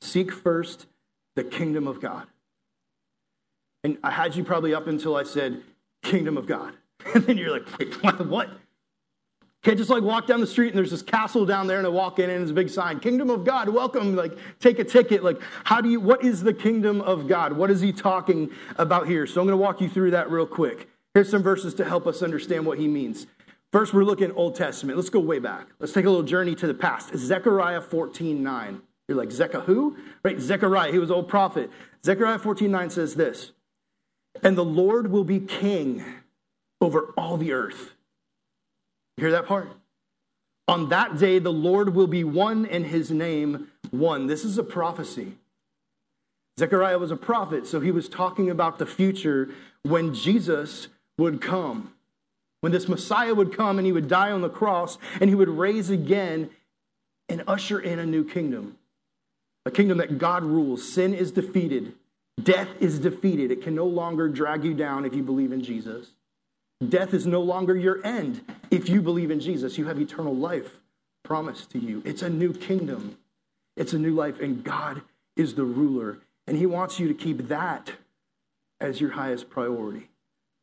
seek 0.00 0.32
first 0.32 0.86
the 1.34 1.44
kingdom 1.44 1.86
of 1.86 2.00
God. 2.00 2.26
And 3.84 3.98
I 4.02 4.10
had 4.10 4.34
you 4.34 4.42
probably 4.44 4.74
up 4.74 4.86
until 4.86 5.16
I 5.16 5.22
said, 5.22 5.62
kingdom 6.02 6.36
of 6.36 6.46
God. 6.46 6.74
And 7.14 7.24
then 7.24 7.38
you're 7.38 7.52
like, 7.52 7.78
wait, 7.78 7.94
what? 8.26 8.50
Can't 9.62 9.78
just 9.78 9.90
like 9.90 10.02
walk 10.02 10.26
down 10.26 10.40
the 10.40 10.46
street 10.46 10.68
and 10.68 10.78
there's 10.78 10.90
this 10.90 11.02
castle 11.02 11.44
down 11.44 11.66
there 11.66 11.78
and 11.78 11.86
I 11.86 11.90
walk 11.90 12.18
in 12.18 12.30
and 12.30 12.40
there's 12.40 12.50
a 12.50 12.54
big 12.54 12.68
sign, 12.68 13.00
Kingdom 13.00 13.30
of 13.30 13.44
God, 13.44 13.68
welcome, 13.68 14.16
like 14.16 14.36
take 14.60 14.78
a 14.78 14.84
ticket. 14.84 15.22
Like, 15.22 15.40
how 15.64 15.80
do 15.80 15.88
you, 15.88 16.00
what 16.00 16.24
is 16.24 16.42
the 16.42 16.54
kingdom 16.54 17.00
of 17.00 17.28
God? 17.28 17.52
What 17.52 17.70
is 17.70 17.80
he 17.80 17.92
talking 17.92 18.50
about 18.76 19.06
here? 19.06 19.26
So 19.26 19.40
I'm 19.40 19.46
going 19.46 19.58
to 19.58 19.62
walk 19.62 19.80
you 19.80 19.88
through 19.88 20.12
that 20.12 20.30
real 20.30 20.46
quick. 20.46 20.88
Here's 21.14 21.30
some 21.30 21.42
verses 21.42 21.74
to 21.74 21.84
help 21.84 22.06
us 22.06 22.22
understand 22.22 22.66
what 22.66 22.78
he 22.78 22.86
means. 22.86 23.26
First, 23.72 23.92
we're 23.92 24.04
looking 24.04 24.30
Old 24.32 24.54
Testament. 24.54 24.96
Let's 24.98 25.10
go 25.10 25.20
way 25.20 25.38
back. 25.38 25.68
Let's 25.78 25.92
take 25.92 26.04
a 26.04 26.10
little 26.10 26.24
journey 26.24 26.54
to 26.54 26.66
the 26.66 26.74
past. 26.74 27.16
Zechariah 27.16 27.80
14 27.80 28.42
9. 28.42 28.82
You're 29.08 29.18
like, 29.18 29.30
Zechariah 29.30 29.64
who? 29.64 29.96
Right, 30.22 30.40
Zechariah, 30.40 30.92
he 30.92 30.98
was 30.98 31.10
old 31.10 31.28
prophet. 31.28 31.70
Zechariah 32.04 32.38
14 32.38 32.70
9 32.70 32.90
says 32.90 33.14
this, 33.14 33.52
and 34.42 34.56
the 34.56 34.64
Lord 34.64 35.10
will 35.10 35.24
be 35.24 35.40
king 35.40 36.04
over 36.80 37.14
all 37.16 37.36
the 37.36 37.52
earth. 37.52 37.92
You 39.16 39.22
hear 39.22 39.30
that 39.32 39.46
part? 39.46 39.68
On 40.68 40.88
that 40.88 41.18
day, 41.18 41.38
the 41.38 41.52
Lord 41.52 41.94
will 41.94 42.08
be 42.08 42.24
one 42.24 42.66
and 42.66 42.84
his 42.84 43.10
name 43.10 43.68
one. 43.90 44.26
This 44.26 44.44
is 44.44 44.58
a 44.58 44.64
prophecy. 44.64 45.34
Zechariah 46.58 46.98
was 46.98 47.10
a 47.10 47.16
prophet, 47.16 47.66
so 47.66 47.80
he 47.80 47.90
was 47.90 48.08
talking 48.08 48.50
about 48.50 48.78
the 48.78 48.86
future 48.86 49.50
when 49.82 50.14
Jesus 50.14 50.88
would 51.18 51.40
come. 51.40 51.92
When 52.62 52.72
this 52.72 52.88
Messiah 52.88 53.34
would 53.34 53.56
come 53.56 53.78
and 53.78 53.86
he 53.86 53.92
would 53.92 54.08
die 54.08 54.32
on 54.32 54.40
the 54.40 54.48
cross 54.48 54.98
and 55.20 55.30
he 55.30 55.36
would 55.36 55.48
raise 55.48 55.90
again 55.90 56.50
and 57.28 57.44
usher 57.46 57.78
in 57.78 57.98
a 57.98 58.06
new 58.06 58.24
kingdom. 58.24 58.76
A 59.66 59.70
kingdom 59.70 59.98
that 59.98 60.16
God 60.16 60.44
rules. 60.44 60.90
Sin 60.90 61.12
is 61.12 61.32
defeated, 61.32 61.92
death 62.40 62.68
is 62.80 63.00
defeated. 63.00 63.50
It 63.50 63.62
can 63.62 63.74
no 63.74 63.86
longer 63.86 64.28
drag 64.28 64.64
you 64.64 64.72
down 64.72 65.04
if 65.04 65.12
you 65.12 65.24
believe 65.24 65.52
in 65.52 65.62
Jesus. 65.62 66.12
Death 66.88 67.12
is 67.12 67.26
no 67.26 67.40
longer 67.40 67.74
your 67.74 68.04
end. 68.06 68.42
If 68.70 68.88
you 68.88 69.02
believe 69.02 69.30
in 69.30 69.40
Jesus, 69.40 69.76
you 69.76 69.86
have 69.86 70.00
eternal 70.00 70.34
life 70.34 70.78
promised 71.24 71.70
to 71.70 71.80
you. 71.80 72.00
It's 72.04 72.22
a 72.22 72.30
new 72.30 72.52
kingdom, 72.52 73.18
it's 73.76 73.92
a 73.92 73.98
new 73.98 74.14
life, 74.14 74.40
and 74.40 74.62
God 74.62 75.02
is 75.36 75.54
the 75.54 75.64
ruler. 75.64 76.18
And 76.46 76.56
He 76.56 76.66
wants 76.66 77.00
you 77.00 77.08
to 77.08 77.14
keep 77.14 77.48
that 77.48 77.92
as 78.80 79.00
your 79.00 79.10
highest 79.10 79.50
priority. 79.50 80.10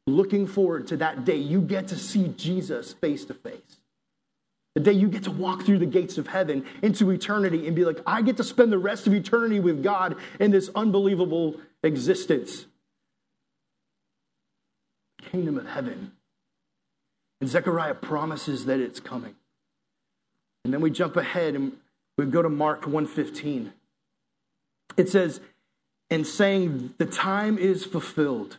Looking 0.07 0.47
forward 0.47 0.87
to 0.87 0.97
that 0.97 1.25
day, 1.25 1.37
you 1.37 1.61
get 1.61 1.89
to 1.89 1.97
see 1.97 2.29
Jesus 2.37 2.93
face 2.93 3.25
to 3.25 3.33
face. 3.33 3.79
The 4.75 4.81
day 4.81 4.93
you 4.93 5.07
get 5.07 5.23
to 5.23 5.31
walk 5.31 5.63
through 5.63 5.79
the 5.79 5.85
gates 5.85 6.17
of 6.17 6.27
heaven 6.27 6.65
into 6.81 7.11
eternity 7.11 7.67
and 7.67 7.75
be 7.75 7.85
like, 7.85 7.99
I 8.07 8.21
get 8.23 8.37
to 8.37 8.43
spend 8.43 8.71
the 8.71 8.79
rest 8.79 9.05
of 9.05 9.13
eternity 9.13 9.59
with 9.59 9.83
God 9.83 10.15
in 10.39 10.49
this 10.51 10.69
unbelievable 10.73 11.57
existence. 11.83 12.65
Kingdom 15.21 15.57
of 15.57 15.67
heaven. 15.67 16.13
And 17.39 17.49
Zechariah 17.49 17.95
promises 17.95 18.65
that 18.65 18.79
it's 18.79 18.99
coming. 18.99 19.35
And 20.65 20.73
then 20.73 20.81
we 20.81 20.89
jump 20.89 21.17
ahead 21.17 21.55
and 21.55 21.73
we 22.17 22.25
go 22.25 22.41
to 22.41 22.49
Mark 22.49 22.83
1:15. 22.83 23.73
It 24.97 25.09
says, 25.09 25.39
and 26.09 26.25
saying, 26.25 26.93
the 26.97 27.05
time 27.05 27.57
is 27.57 27.85
fulfilled. 27.85 28.57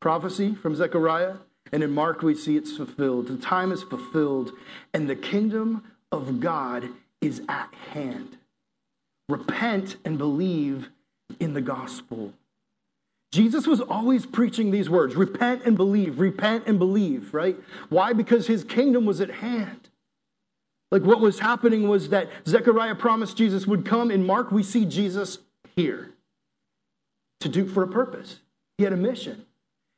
Prophecy 0.00 0.54
from 0.54 0.74
Zechariah, 0.74 1.36
and 1.72 1.82
in 1.82 1.90
Mark 1.92 2.22
we 2.22 2.34
see 2.34 2.56
it's 2.56 2.76
fulfilled. 2.76 3.28
The 3.28 3.36
time 3.36 3.72
is 3.72 3.82
fulfilled, 3.82 4.52
and 4.92 5.08
the 5.08 5.16
kingdom 5.16 5.84
of 6.12 6.40
God 6.40 6.88
is 7.20 7.42
at 7.48 7.72
hand. 7.92 8.36
Repent 9.28 9.96
and 10.04 10.18
believe 10.18 10.90
in 11.40 11.54
the 11.54 11.60
gospel. 11.60 12.32
Jesus 13.32 13.66
was 13.66 13.80
always 13.80 14.24
preaching 14.24 14.70
these 14.70 14.88
words 14.88 15.16
repent 15.16 15.62
and 15.64 15.76
believe, 15.76 16.20
repent 16.20 16.64
and 16.66 16.78
believe, 16.78 17.34
right? 17.34 17.56
Why? 17.88 18.12
Because 18.12 18.46
his 18.46 18.64
kingdom 18.64 19.04
was 19.04 19.20
at 19.20 19.30
hand. 19.30 19.88
Like 20.90 21.02
what 21.02 21.20
was 21.20 21.40
happening 21.40 21.88
was 21.88 22.10
that 22.10 22.30
Zechariah 22.46 22.94
promised 22.94 23.36
Jesus 23.36 23.66
would 23.66 23.84
come. 23.84 24.10
In 24.10 24.24
Mark, 24.24 24.52
we 24.52 24.62
see 24.62 24.84
Jesus 24.84 25.38
here 25.74 26.12
to 27.40 27.48
do 27.48 27.66
for 27.66 27.82
a 27.82 27.88
purpose. 27.88 28.40
He 28.78 28.84
had 28.84 28.92
a 28.92 28.96
mission. 28.96 29.45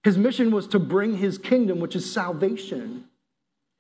His 0.05 0.17
mission 0.17 0.50
was 0.50 0.67
to 0.69 0.78
bring 0.78 1.17
his 1.17 1.38
kingdom, 1.38 1.81
which 1.81 1.97
is 1.97 2.11
salvation. 2.11 3.05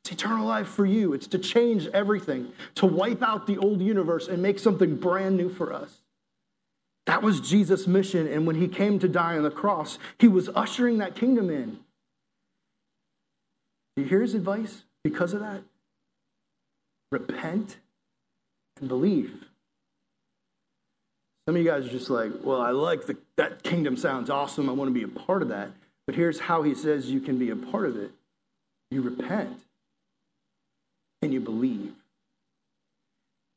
It's 0.04 0.12
eternal 0.12 0.46
life 0.46 0.68
for 0.68 0.86
you. 0.86 1.12
It's 1.12 1.26
to 1.28 1.38
change 1.38 1.86
everything, 1.88 2.52
to 2.76 2.86
wipe 2.86 3.22
out 3.22 3.46
the 3.46 3.58
old 3.58 3.80
universe 3.80 4.28
and 4.28 4.42
make 4.42 4.58
something 4.58 4.96
brand 4.96 5.36
new 5.36 5.48
for 5.48 5.72
us. 5.72 5.98
That 7.06 7.22
was 7.22 7.40
Jesus' 7.40 7.86
mission. 7.86 8.26
And 8.26 8.46
when 8.46 8.56
he 8.56 8.68
came 8.68 8.98
to 8.98 9.08
die 9.08 9.36
on 9.36 9.42
the 9.42 9.50
cross, 9.50 9.98
he 10.18 10.28
was 10.28 10.48
ushering 10.54 10.98
that 10.98 11.14
kingdom 11.14 11.50
in. 11.50 11.78
Do 13.96 14.02
you 14.02 14.08
hear 14.08 14.20
his 14.20 14.34
advice 14.34 14.82
because 15.02 15.32
of 15.32 15.40
that? 15.40 15.62
Repent 17.10 17.78
and 18.78 18.88
believe. 18.88 19.44
Some 21.46 21.56
of 21.56 21.62
you 21.62 21.68
guys 21.68 21.86
are 21.86 21.90
just 21.90 22.10
like, 22.10 22.30
well, 22.42 22.60
I 22.60 22.72
like 22.72 23.06
the, 23.06 23.16
that 23.36 23.62
kingdom 23.62 23.96
sounds 23.96 24.28
awesome. 24.28 24.68
I 24.68 24.72
want 24.72 24.88
to 24.88 24.94
be 24.94 25.02
a 25.02 25.08
part 25.08 25.40
of 25.40 25.48
that. 25.48 25.70
But 26.08 26.14
here's 26.14 26.40
how 26.40 26.62
he 26.62 26.74
says 26.74 27.10
you 27.10 27.20
can 27.20 27.38
be 27.38 27.50
a 27.50 27.56
part 27.56 27.84
of 27.84 27.98
it 27.98 28.10
you 28.90 29.02
repent 29.02 29.60
and 31.20 31.34
you 31.34 31.40
believe. 31.40 31.92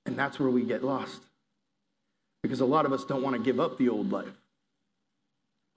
And 0.05 0.19
that's 0.19 0.37
where 0.37 0.49
we 0.49 0.63
get 0.63 0.83
lost. 0.83 1.21
Because 2.43 2.59
a 2.59 2.65
lot 2.65 2.85
of 2.85 2.91
us 2.91 3.05
don't 3.05 3.21
want 3.21 3.37
to 3.37 3.41
give 3.41 3.61
up 3.61 3.77
the 3.77 3.87
old 3.87 4.11
life. 4.11 4.33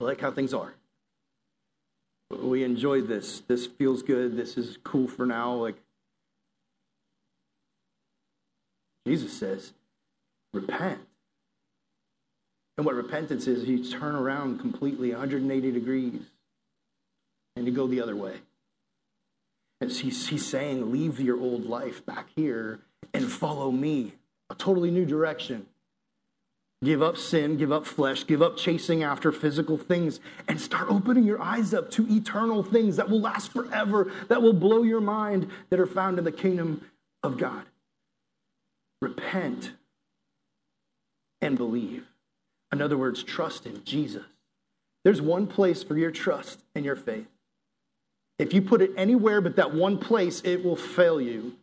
I 0.01 0.05
like 0.05 0.21
how 0.21 0.33
things 0.33 0.53
are. 0.53 0.75
We 2.31 2.65
enjoy 2.65 3.03
this. 3.03 3.39
This 3.47 3.67
feels 3.67 4.03
good. 4.03 4.37
This 4.37 4.57
is 4.57 4.77
cool 4.83 5.07
for 5.07 5.27
now. 5.27 5.55
Like 5.55 5.77
Jesus 9.07 9.33
says, 9.33 9.73
repent 10.53 10.99
and 12.77 12.85
what 12.85 12.97
repentance 12.97 13.47
is, 13.47 13.69
you 13.69 13.89
turn 13.89 14.17
around 14.17 14.59
completely 14.59 15.11
180 15.11 15.71
degrees 15.71 16.23
and 17.57 17.67
you 17.67 17.73
go 17.73 17.87
the 17.87 18.01
other 18.01 18.17
way. 18.17 18.37
And 19.81 19.91
he's, 19.91 20.29
he's 20.29 20.47
saying, 20.47 20.93
leave 20.93 21.21
your 21.21 21.39
old 21.41 21.67
life 21.67 22.05
back 22.07 22.29
here 22.35 22.81
and 23.13 23.31
follow 23.31 23.71
me, 23.71 24.15
a 24.51 24.55
totally 24.55 24.91
new 24.91 25.05
direction. 25.05 25.67
Give 26.83 27.03
up 27.03 27.17
sin, 27.17 27.57
give 27.57 27.73
up 27.73 27.87
flesh, 27.87 28.27
give 28.27 28.43
up 28.43 28.57
chasing 28.57 29.03
after 29.03 29.33
physical 29.33 29.79
things, 29.79 30.21
and 30.49 30.61
start 30.61 30.91
opening 30.91 31.25
your 31.25 31.41
eyes 31.41 31.73
up 31.73 31.91
to 31.93 32.07
eternal 32.11 32.63
things 32.63 32.97
that 32.97 33.09
will 33.09 33.21
last 33.21 33.53
forever, 33.53 34.13
that 34.29 34.43
will 34.43 34.53
blow 34.53 34.83
your 34.83 35.01
mind, 35.01 35.51
that 35.71 35.81
are 35.81 35.87
found 35.87 36.19
in 36.19 36.25
the 36.25 36.33
kingdom 36.33 36.83
of 37.23 37.39
God. 37.39 37.65
Repent 39.01 39.73
and 41.41 41.57
believe. 41.57 42.07
In 42.73 42.83
other 42.83 42.99
words, 42.99 43.23
trust 43.23 43.67
in 43.67 43.85
Jesus. 43.85 44.25
There's 45.05 45.23
one 45.23 45.47
place 45.47 45.83
for 45.83 45.97
your 45.97 46.11
trust 46.11 46.65
and 46.75 46.85
your 46.85 46.97
faith. 46.97 47.29
If 48.39 48.53
you 48.53 48.63
put 48.63 48.83
it 48.83 48.91
anywhere 48.97 49.41
but 49.41 49.57
that 49.57 49.75
one 49.75 49.99
place, 49.99 50.41
it 50.45 50.65
will 50.65 50.77
fail 50.77 51.21
you. 51.21 51.57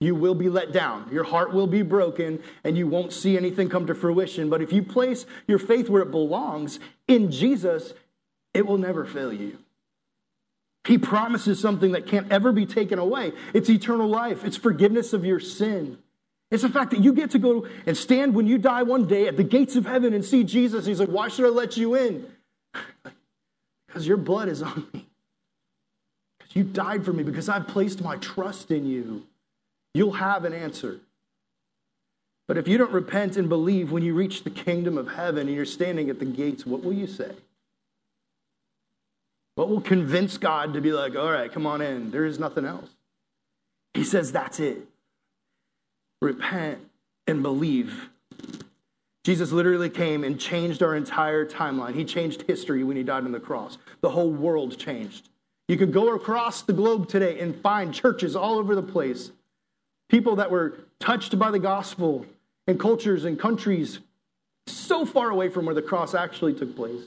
You 0.00 0.16
will 0.16 0.34
be 0.34 0.48
let 0.48 0.72
down. 0.72 1.08
Your 1.12 1.22
heart 1.22 1.52
will 1.52 1.68
be 1.68 1.82
broken, 1.82 2.42
and 2.64 2.76
you 2.76 2.88
won't 2.88 3.12
see 3.12 3.36
anything 3.36 3.68
come 3.68 3.86
to 3.86 3.94
fruition. 3.94 4.50
But 4.50 4.60
if 4.60 4.72
you 4.72 4.82
place 4.82 5.26
your 5.46 5.60
faith 5.60 5.88
where 5.88 6.02
it 6.02 6.10
belongs, 6.10 6.80
in 7.06 7.30
Jesus, 7.30 7.94
it 8.52 8.66
will 8.66 8.78
never 8.78 9.04
fail 9.04 9.32
you. 9.32 9.58
He 10.84 10.98
promises 10.98 11.60
something 11.60 11.92
that 11.92 12.08
can't 12.08 12.32
ever 12.32 12.50
be 12.50 12.66
taken 12.66 12.98
away. 12.98 13.32
It's 13.54 13.70
eternal 13.70 14.08
life, 14.08 14.44
it's 14.44 14.56
forgiveness 14.56 15.12
of 15.12 15.24
your 15.24 15.38
sin. 15.38 15.98
It's 16.50 16.64
the 16.64 16.68
fact 16.68 16.90
that 16.90 17.00
you 17.00 17.14
get 17.14 17.30
to 17.30 17.38
go 17.38 17.66
and 17.86 17.96
stand 17.96 18.34
when 18.34 18.46
you 18.46 18.58
die 18.58 18.82
one 18.82 19.06
day 19.06 19.26
at 19.26 19.36
the 19.36 19.44
gates 19.44 19.74
of 19.76 19.86
heaven 19.86 20.12
and 20.12 20.24
see 20.24 20.44
Jesus. 20.44 20.84
He's 20.84 21.00
like, 21.00 21.08
Why 21.08 21.28
should 21.28 21.46
I 21.46 21.48
let 21.48 21.76
you 21.76 21.94
in? 21.94 22.26
because 23.86 24.06
your 24.06 24.16
blood 24.16 24.48
is 24.48 24.62
on 24.62 24.86
me. 24.92 25.06
You 26.54 26.64
died 26.64 27.04
for 27.04 27.12
me, 27.12 27.22
because 27.22 27.48
I've 27.48 27.68
placed 27.68 28.02
my 28.02 28.16
trust 28.16 28.70
in 28.70 28.86
you. 28.86 29.26
You'll 29.94 30.12
have 30.12 30.44
an 30.44 30.52
answer. 30.52 31.00
But 32.48 32.58
if 32.58 32.68
you 32.68 32.76
don't 32.76 32.92
repent 32.92 33.36
and 33.36 33.48
believe 33.48 33.92
when 33.92 34.02
you 34.02 34.14
reach 34.14 34.44
the 34.44 34.50
kingdom 34.50 34.98
of 34.98 35.08
heaven 35.08 35.46
and 35.46 35.56
you're 35.56 35.64
standing 35.64 36.10
at 36.10 36.18
the 36.18 36.24
gates, 36.24 36.66
what 36.66 36.82
will 36.82 36.92
you 36.92 37.06
say? 37.06 37.32
What 39.54 39.68
will 39.68 39.80
convince 39.80 40.38
God 40.38 40.74
to 40.74 40.80
be 40.80 40.92
like, 40.92 41.14
all 41.14 41.30
right, 41.30 41.52
come 41.52 41.66
on 41.66 41.80
in? 41.80 42.10
There 42.10 42.24
is 42.24 42.38
nothing 42.38 42.64
else. 42.64 42.90
He 43.94 44.04
says, 44.04 44.32
that's 44.32 44.60
it 44.60 44.88
repent, 46.22 46.78
and 47.26 47.42
believe. 47.42 48.08
Jesus 49.24 49.52
literally 49.52 49.90
came 49.90 50.24
and 50.24 50.40
changed 50.40 50.82
our 50.82 50.96
entire 50.96 51.44
timeline. 51.44 51.94
He 51.94 52.04
changed 52.04 52.42
history 52.42 52.82
when 52.84 52.96
he 52.96 53.02
died 53.02 53.24
on 53.24 53.32
the 53.32 53.40
cross. 53.40 53.76
The 54.00 54.10
whole 54.10 54.30
world 54.30 54.78
changed. 54.78 55.28
You 55.68 55.76
could 55.76 55.92
go 55.92 56.14
across 56.14 56.62
the 56.62 56.72
globe 56.72 57.08
today 57.08 57.40
and 57.40 57.54
find 57.54 57.94
churches 57.94 58.36
all 58.36 58.58
over 58.58 58.74
the 58.74 58.82
place, 58.82 59.30
people 60.08 60.36
that 60.36 60.50
were 60.50 60.74
touched 61.00 61.38
by 61.38 61.50
the 61.50 61.58
gospel 61.58 62.26
in 62.66 62.78
cultures 62.78 63.24
and 63.24 63.38
countries 63.38 64.00
so 64.66 65.04
far 65.04 65.30
away 65.30 65.48
from 65.48 65.64
where 65.64 65.74
the 65.74 65.82
cross 65.82 66.14
actually 66.14 66.54
took 66.54 66.76
place. 66.76 67.02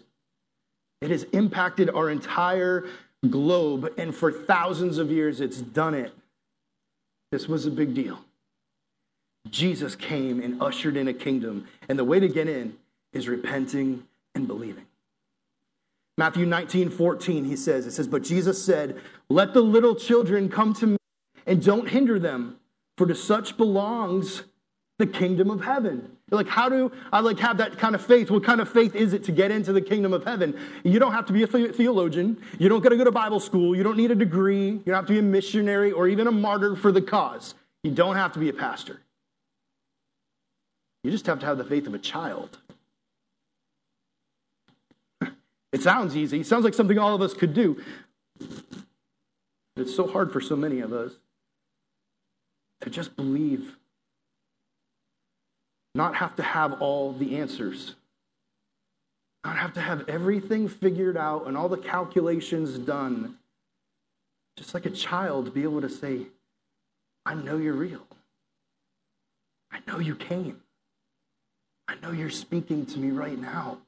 It 1.01 1.11
has 1.11 1.23
impacted 1.25 1.89
our 1.89 2.09
entire 2.09 2.85
globe, 3.29 3.93
and 3.97 4.13
for 4.13 4.31
thousands 4.31 4.97
of 4.97 5.11
years, 5.11 5.41
it's 5.41 5.57
done 5.57 5.93
it. 5.93 6.13
This 7.31 7.47
was 7.47 7.65
a 7.65 7.71
big 7.71 7.93
deal. 7.93 8.19
Jesus 9.49 9.95
came 9.95 10.41
and 10.41 10.61
ushered 10.61 10.97
in 10.97 11.07
a 11.07 11.13
kingdom. 11.13 11.67
And 11.87 11.99
the 11.99 12.03
way 12.03 12.19
to 12.19 12.27
get 12.27 12.47
in 12.47 12.77
is 13.13 13.27
repenting 13.27 14.03
and 14.33 14.47
believing. 14.47 14.85
Matthew 16.17 16.45
19, 16.45 16.89
14, 16.89 17.43
he 17.43 17.55
says, 17.55 17.85
it 17.85 17.91
says, 17.91 18.07
But 18.07 18.23
Jesus 18.23 18.63
said, 18.63 19.01
Let 19.29 19.53
the 19.53 19.61
little 19.61 19.95
children 19.95 20.49
come 20.49 20.73
to 20.75 20.87
me 20.87 20.97
and 21.45 21.63
don't 21.63 21.89
hinder 21.89 22.19
them, 22.19 22.57
for 22.97 23.05
to 23.05 23.15
such 23.15 23.57
belongs 23.57 24.43
the 24.97 25.05
kingdom 25.05 25.49
of 25.49 25.61
heaven. 25.61 26.15
You're 26.31 26.37
like, 26.37 26.47
how 26.47 26.69
do 26.69 26.91
I 27.11 27.19
like 27.19 27.37
have 27.39 27.57
that 27.57 27.77
kind 27.77 27.93
of 27.93 28.05
faith? 28.05 28.31
What 28.31 28.43
kind 28.43 28.61
of 28.61 28.69
faith 28.69 28.95
is 28.95 29.13
it 29.13 29.25
to 29.25 29.31
get 29.31 29.51
into 29.51 29.73
the 29.73 29.81
kingdom 29.81 30.13
of 30.13 30.23
heaven? 30.23 30.57
You 30.83 30.99
don't 30.99 31.11
have 31.11 31.25
to 31.27 31.33
be 31.33 31.43
a 31.43 31.47
theologian. 31.47 32.41
You 32.57 32.69
don't 32.69 32.81
got 32.81 32.89
to 32.89 32.97
go 32.97 33.03
to 33.03 33.11
Bible 33.11 33.39
school. 33.39 33.75
You 33.75 33.83
don't 33.83 33.97
need 33.97 34.11
a 34.11 34.15
degree. 34.15 34.69
You 34.69 34.81
don't 34.85 34.95
have 34.95 35.05
to 35.07 35.13
be 35.13 35.19
a 35.19 35.23
missionary 35.23 35.91
or 35.91 36.07
even 36.07 36.27
a 36.27 36.31
martyr 36.31 36.75
for 36.75 36.91
the 36.91 37.01
cause. 37.01 37.53
You 37.83 37.91
don't 37.91 38.15
have 38.15 38.31
to 38.33 38.39
be 38.39 38.49
a 38.49 38.53
pastor. 38.53 39.01
You 41.03 41.11
just 41.11 41.27
have 41.27 41.39
to 41.41 41.45
have 41.45 41.57
the 41.57 41.65
faith 41.65 41.85
of 41.85 41.93
a 41.93 41.99
child. 41.99 42.57
It 45.75 45.81
sounds 45.81 46.15
easy. 46.15 46.39
It 46.39 46.47
sounds 46.47 46.63
like 46.63 46.73
something 46.73 46.97
all 46.97 47.13
of 47.13 47.21
us 47.21 47.33
could 47.33 47.53
do. 47.53 47.83
It's 49.75 49.93
so 49.93 50.07
hard 50.07 50.31
for 50.31 50.39
so 50.39 50.55
many 50.55 50.79
of 50.79 50.93
us 50.93 51.11
to 52.79 52.89
just 52.89 53.13
believe, 53.17 53.75
not 55.93 56.15
have 56.15 56.33
to 56.37 56.43
have 56.43 56.81
all 56.81 57.11
the 57.11 57.35
answers, 57.35 57.95
not 59.43 59.57
have 59.57 59.73
to 59.73 59.81
have 59.81 60.07
everything 60.07 60.69
figured 60.69 61.17
out 61.17 61.45
and 61.45 61.57
all 61.57 61.67
the 61.67 61.75
calculations 61.75 62.77
done. 62.77 63.37
Just 64.55 64.73
like 64.73 64.85
a 64.85 64.89
child, 64.89 65.53
be 65.53 65.63
able 65.63 65.81
to 65.81 65.89
say, 65.89 66.27
I 67.25 67.33
know 67.33 67.57
you're 67.57 67.73
real. 67.73 68.07
I 69.73 69.79
know 69.85 69.99
you 69.99 70.15
came. 70.15 70.61
I 71.89 71.95
know 72.01 72.11
you're 72.11 72.29
speaking 72.29 72.85
to 72.85 72.97
me 72.97 73.11
right 73.11 73.37
now. 73.37 73.79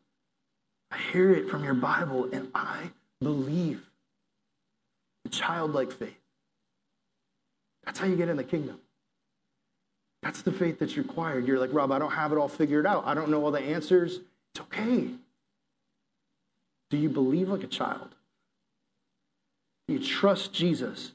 I 0.92 0.98
hear 1.12 1.32
it 1.32 1.50
from 1.50 1.64
your 1.64 1.74
Bible, 1.74 2.30
and 2.32 2.50
I 2.56 2.92
believe. 3.22 3.84
A 5.26 5.30
childlike 5.30 5.92
faith. 5.92 6.18
That's 7.86 8.00
how 8.00 8.06
you 8.06 8.16
get 8.16 8.30
in 8.30 8.38
the 8.38 8.44
kingdom. 8.44 8.80
That's 10.24 10.42
the 10.42 10.52
faith 10.52 10.80
that's 10.80 10.98
required. 10.98 11.48
You're 11.48 11.60
like, 11.60 11.74
Rob, 11.74 11.92
I 11.92 12.00
don't 12.00 12.12
have 12.12 12.32
it 12.32 12.38
all 12.38 12.48
figured 12.48 12.86
out. 12.86 13.06
I 13.06 13.14
don't 13.14 13.30
know 13.30 13.44
all 13.44 13.52
the 13.52 13.62
answers. 13.62 14.20
It's 14.54 14.62
okay. 14.62 15.10
Do 16.90 16.98
you 16.98 17.10
believe 17.10 17.50
like 17.50 17.64
a 17.64 17.68
child? 17.68 18.10
Do 19.88 19.94
you 19.94 20.00
trust 20.04 20.54
Jesus? 20.54 21.12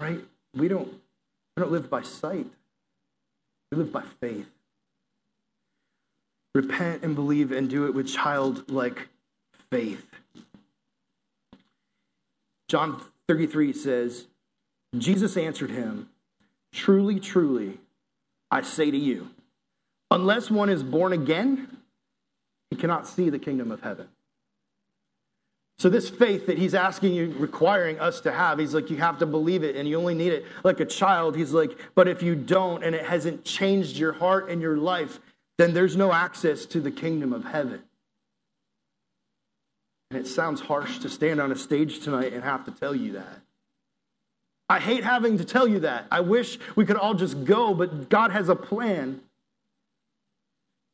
Right? 0.00 0.20
We 0.54 0.68
don't, 0.68 0.88
we 1.56 1.60
don't 1.60 1.72
live 1.72 1.88
by 1.88 2.02
sight. 2.02 2.46
We 3.70 3.78
live 3.78 3.92
by 3.92 4.02
faith. 4.20 4.48
Repent 6.54 7.02
and 7.02 7.14
believe 7.14 7.50
and 7.50 7.68
do 7.68 7.86
it 7.86 7.94
with 7.94 8.08
childlike 8.08 9.08
faith. 9.70 10.06
John 12.68 13.02
33 13.28 13.72
says, 13.72 14.26
Jesus 14.96 15.36
answered 15.36 15.70
him, 15.70 16.08
Truly, 16.72 17.20
truly, 17.20 17.78
I 18.50 18.62
say 18.62 18.90
to 18.90 18.96
you, 18.96 19.30
unless 20.10 20.50
one 20.50 20.68
is 20.68 20.82
born 20.82 21.12
again, 21.12 21.78
he 22.70 22.76
cannot 22.76 23.06
see 23.06 23.30
the 23.30 23.38
kingdom 23.38 23.70
of 23.70 23.82
heaven. 23.82 24.08
So, 25.78 25.88
this 25.88 26.08
faith 26.08 26.46
that 26.46 26.58
he's 26.58 26.74
asking 26.74 27.14
you, 27.14 27.34
requiring 27.38 27.98
us 27.98 28.20
to 28.20 28.32
have, 28.32 28.58
he's 28.58 28.74
like, 28.74 28.88
you 28.88 28.98
have 28.98 29.18
to 29.18 29.26
believe 29.26 29.64
it 29.64 29.74
and 29.74 29.88
you 29.88 29.98
only 29.98 30.14
need 30.14 30.32
it 30.32 30.44
like 30.62 30.80
a 30.80 30.84
child. 30.84 31.34
He's 31.34 31.52
like, 31.52 31.76
but 31.94 32.08
if 32.08 32.22
you 32.22 32.34
don't 32.34 32.84
and 32.84 32.94
it 32.94 33.04
hasn't 33.04 33.44
changed 33.44 33.96
your 33.96 34.12
heart 34.12 34.48
and 34.48 34.62
your 34.62 34.76
life, 34.76 35.18
then 35.58 35.74
there's 35.74 35.96
no 35.96 36.12
access 36.12 36.66
to 36.66 36.80
the 36.80 36.90
kingdom 36.90 37.32
of 37.32 37.44
heaven. 37.44 37.82
And 40.10 40.20
it 40.20 40.26
sounds 40.26 40.60
harsh 40.60 40.98
to 40.98 41.08
stand 41.08 41.40
on 41.40 41.52
a 41.52 41.56
stage 41.56 42.00
tonight 42.00 42.32
and 42.32 42.44
have 42.44 42.64
to 42.66 42.70
tell 42.70 42.94
you 42.94 43.12
that. 43.12 43.40
I 44.68 44.78
hate 44.78 45.04
having 45.04 45.38
to 45.38 45.44
tell 45.44 45.68
you 45.68 45.80
that. 45.80 46.06
I 46.10 46.20
wish 46.20 46.58
we 46.76 46.86
could 46.86 46.96
all 46.96 47.14
just 47.14 47.44
go, 47.44 47.74
but 47.74 48.08
God 48.08 48.30
has 48.30 48.48
a 48.48 48.56
plan. 48.56 49.20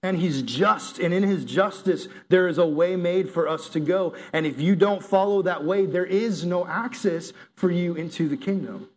And 0.02 0.16
He's 0.16 0.42
just, 0.42 0.98
and 0.98 1.12
in 1.12 1.22
His 1.22 1.44
justice, 1.44 2.08
there 2.28 2.46
is 2.46 2.58
a 2.58 2.66
way 2.66 2.96
made 2.96 3.30
for 3.30 3.48
us 3.48 3.68
to 3.70 3.80
go. 3.80 4.14
And 4.32 4.46
if 4.46 4.60
you 4.60 4.76
don't 4.76 5.02
follow 5.02 5.42
that 5.42 5.64
way, 5.64 5.86
there 5.86 6.06
is 6.06 6.44
no 6.44 6.66
access 6.66 7.32
for 7.54 7.70
you 7.70 7.94
into 7.94 8.28
the 8.28 8.36
kingdom. 8.36 8.88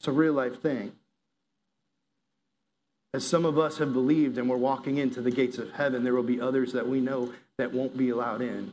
It's 0.00 0.08
a 0.08 0.12
real 0.12 0.32
life 0.32 0.60
thing. 0.60 0.92
As 3.14 3.26
some 3.26 3.44
of 3.44 3.58
us 3.58 3.78
have 3.78 3.92
believed 3.92 4.36
and 4.38 4.48
we're 4.48 4.56
walking 4.56 4.98
into 4.98 5.22
the 5.22 5.30
gates 5.30 5.58
of 5.58 5.72
heaven, 5.72 6.04
there 6.04 6.14
will 6.14 6.22
be 6.22 6.40
others 6.40 6.72
that 6.72 6.88
we 6.88 7.00
know 7.00 7.32
that 7.56 7.72
won't 7.72 7.96
be 7.96 8.10
allowed 8.10 8.42
in. 8.42 8.72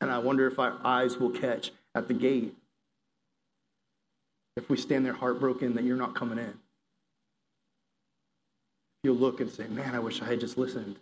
And 0.00 0.10
I 0.10 0.18
wonder 0.18 0.46
if 0.46 0.58
our 0.58 0.76
eyes 0.84 1.16
will 1.16 1.30
catch 1.30 1.70
at 1.94 2.08
the 2.08 2.14
gate 2.14 2.54
if 4.56 4.68
we 4.68 4.76
stand 4.76 5.04
there 5.04 5.14
heartbroken 5.14 5.74
that 5.74 5.84
you're 5.84 5.96
not 5.96 6.14
coming 6.14 6.38
in. 6.38 6.54
You'll 9.02 9.16
look 9.16 9.40
and 9.40 9.50
say, 9.50 9.66
Man, 9.66 9.94
I 9.94 9.98
wish 9.98 10.22
I 10.22 10.26
had 10.26 10.40
just 10.40 10.56
listened. 10.56 10.96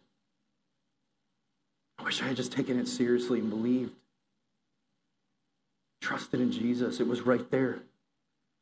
I 1.99 2.05
wish 2.05 2.23
I 2.23 2.27
had 2.27 2.37
just 2.37 2.53
taken 2.53 2.79
it 2.79 2.89
seriously 2.89 3.41
and 3.41 3.51
believed. 3.51 3.93
Trusted 6.01 6.41
in 6.41 6.51
Jesus. 6.51 6.99
It 6.99 7.07
was 7.07 7.23
right 7.23 7.49
there. 7.51 7.81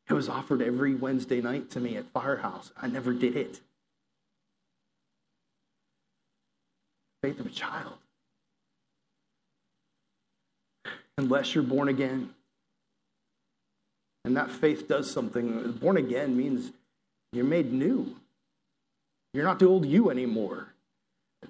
It 0.09 0.13
was 0.13 0.27
offered 0.27 0.61
every 0.61 0.93
Wednesday 0.95 1.41
night 1.41 1.69
to 1.71 1.79
me 1.79 1.95
at 1.95 2.05
Firehouse. 2.11 2.71
I 2.81 2.87
never 2.87 3.13
did 3.13 3.35
it. 3.37 3.61
faith 7.21 7.39
of 7.39 7.45
a 7.45 7.49
child. 7.49 7.93
Unless 11.17 11.53
you're 11.53 11.63
born 11.63 11.87
again. 11.87 12.31
And 14.25 14.37
that 14.37 14.49
faith 14.49 14.87
does 14.87 15.09
something. 15.09 15.73
Born 15.73 15.97
again 15.97 16.35
means 16.35 16.71
you're 17.31 17.45
made 17.45 17.71
new. 17.71 18.15
You're 19.33 19.43
not 19.43 19.59
the 19.59 19.67
old 19.67 19.85
you 19.85 20.09
anymore. 20.09 20.73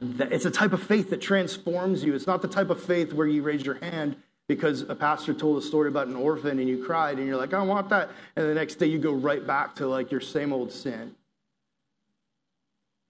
It's 0.02 0.46
a 0.46 0.52
type 0.52 0.74
of 0.74 0.84
faith 0.84 1.10
that 1.10 1.22
transforms 1.22 2.04
you. 2.04 2.16
It's 2.16 2.28
not 2.28 2.42
the 2.42 2.48
type 2.48 2.70
of 2.70 2.82
faith 2.82 3.14
where 3.14 3.28
you 3.28 3.42
raise 3.42 3.66
your 3.66 3.76
hand 3.76 4.18
because 4.56 4.82
a 4.82 4.96
pastor 4.96 5.34
told 5.34 5.58
a 5.58 5.66
story 5.66 5.88
about 5.88 6.08
an 6.08 6.16
orphan 6.18 6.60
and 6.60 6.68
you 6.68 6.84
cried 6.84 7.18
and 7.18 7.26
you're 7.26 7.38
like, 7.38 7.54
I 7.54 7.62
want 7.62 7.88
that. 7.88 8.10
And 8.36 8.50
the 8.50 8.54
next 8.54 8.76
day 8.76 8.88
you 8.88 9.00
go 9.00 9.14
right 9.14 9.48
back 9.48 9.76
to 9.76 9.88
like 9.88 10.12
your 10.12 10.20
same 10.20 10.52
old 10.52 10.74
sin. 10.74 11.16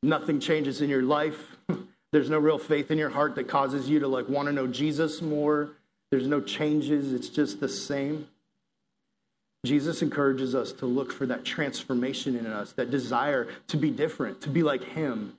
Nothing 0.04 0.40
changes 0.40 0.82
in 0.82 0.90
your 0.90 1.02
life. 1.02 1.58
There's 2.12 2.30
no 2.30 2.38
real 2.38 2.60
faith 2.60 2.92
in 2.92 3.00
your 3.00 3.10
heart 3.10 3.34
that 3.36 3.48
causes 3.48 3.90
you 3.90 4.00
to 4.02 4.08
like 4.08 4.30
want 4.30 4.50
to 4.50 4.52
know 4.52 4.68
Jesus 4.68 5.20
more. 5.20 5.72
There's 6.12 6.28
no 6.28 6.42
changes. 6.42 7.12
It's 7.12 7.30
just 7.30 7.60
the 7.60 7.70
same. 7.70 8.28
Jesus 9.66 10.04
encourages 10.04 10.54
us 10.54 10.72
to 10.74 10.86
look 10.86 11.12
for 11.12 11.26
that 11.26 11.44
transformation 11.44 12.36
in 12.36 12.46
us, 12.46 12.74
that 12.74 12.92
desire 12.92 13.48
to 13.70 13.78
be 13.78 13.90
different, 13.90 14.42
to 14.42 14.50
be 14.50 14.62
like 14.62 14.84
him, 14.84 15.36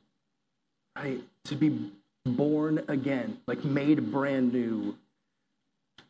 right? 0.96 1.20
To 1.44 1.54
be 1.54 1.92
born 2.24 2.82
again, 2.88 3.38
like 3.46 3.64
made 3.64 4.10
brand 4.10 4.52
new. 4.52 4.96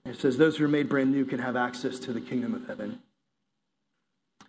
It 0.05 0.19
says 0.19 0.37
those 0.37 0.57
who 0.57 0.65
are 0.65 0.69
made 0.69 0.89
brand 0.89 1.13
new 1.13 1.25
can 1.25 1.39
have 1.39 1.57
access 1.57 1.99
to 2.01 2.13
the 2.13 2.21
kingdom 2.21 2.55
of 2.55 2.67
heaven. 2.67 3.01
A 4.41 4.45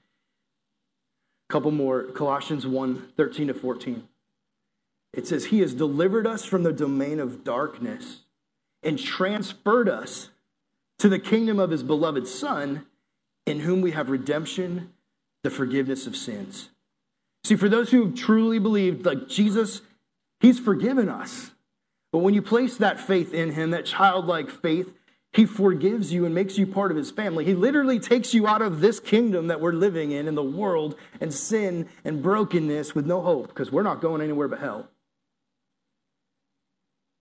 couple 1.53 1.71
more 1.71 2.03
Colossians 2.03 2.65
1 2.65 3.13
13 3.15 3.47
to 3.47 3.53
14. 3.53 4.07
It 5.13 5.27
says, 5.27 5.45
He 5.45 5.59
has 5.59 5.73
delivered 5.73 6.25
us 6.25 6.43
from 6.43 6.63
the 6.63 6.73
domain 6.73 7.19
of 7.19 7.43
darkness 7.43 8.21
and 8.81 8.97
transferred 8.97 9.87
us 9.87 10.29
to 10.97 11.07
the 11.07 11.19
kingdom 11.19 11.59
of 11.59 11.69
His 11.69 11.83
beloved 11.83 12.27
Son, 12.27 12.85
in 13.45 13.59
whom 13.59 13.81
we 13.81 13.91
have 13.91 14.09
redemption, 14.09 14.91
the 15.43 15.51
forgiveness 15.51 16.07
of 16.07 16.15
sins. 16.15 16.69
See, 17.43 17.55
for 17.55 17.69
those 17.69 17.91
who 17.91 18.11
truly 18.11 18.57
believed, 18.57 19.05
like 19.05 19.27
Jesus, 19.27 19.81
He's 20.39 20.59
forgiven 20.59 21.09
us. 21.09 21.51
But 22.11 22.19
when 22.19 22.33
you 22.33 22.41
place 22.41 22.77
that 22.77 22.99
faith 22.99 23.33
in 23.33 23.51
Him, 23.51 23.71
that 23.71 23.85
childlike 23.85 24.49
faith, 24.49 24.91
He 25.33 25.45
forgives 25.45 26.13
you 26.13 26.25
and 26.25 26.35
makes 26.35 26.57
you 26.57 26.67
part 26.67 26.91
of 26.91 26.97
His 26.97 27.09
family. 27.09 27.43
He 27.43 27.55
literally 27.55 27.99
takes 27.99 28.33
you 28.33 28.47
out 28.47 28.61
of 28.61 28.81
this 28.81 28.99
kingdom 28.99 29.47
that 29.47 29.59
we're 29.59 29.73
living 29.73 30.11
in, 30.11 30.27
in 30.27 30.35
the 30.35 30.43
world, 30.43 30.95
and 31.19 31.33
sin 31.33 31.89
and 32.05 32.21
brokenness 32.21 32.93
with 32.93 33.07
no 33.07 33.21
hope, 33.21 33.47
because 33.47 33.71
we're 33.71 33.83
not 33.83 33.99
going 33.99 34.21
anywhere 34.21 34.47
but 34.47 34.59
hell. 34.59 34.87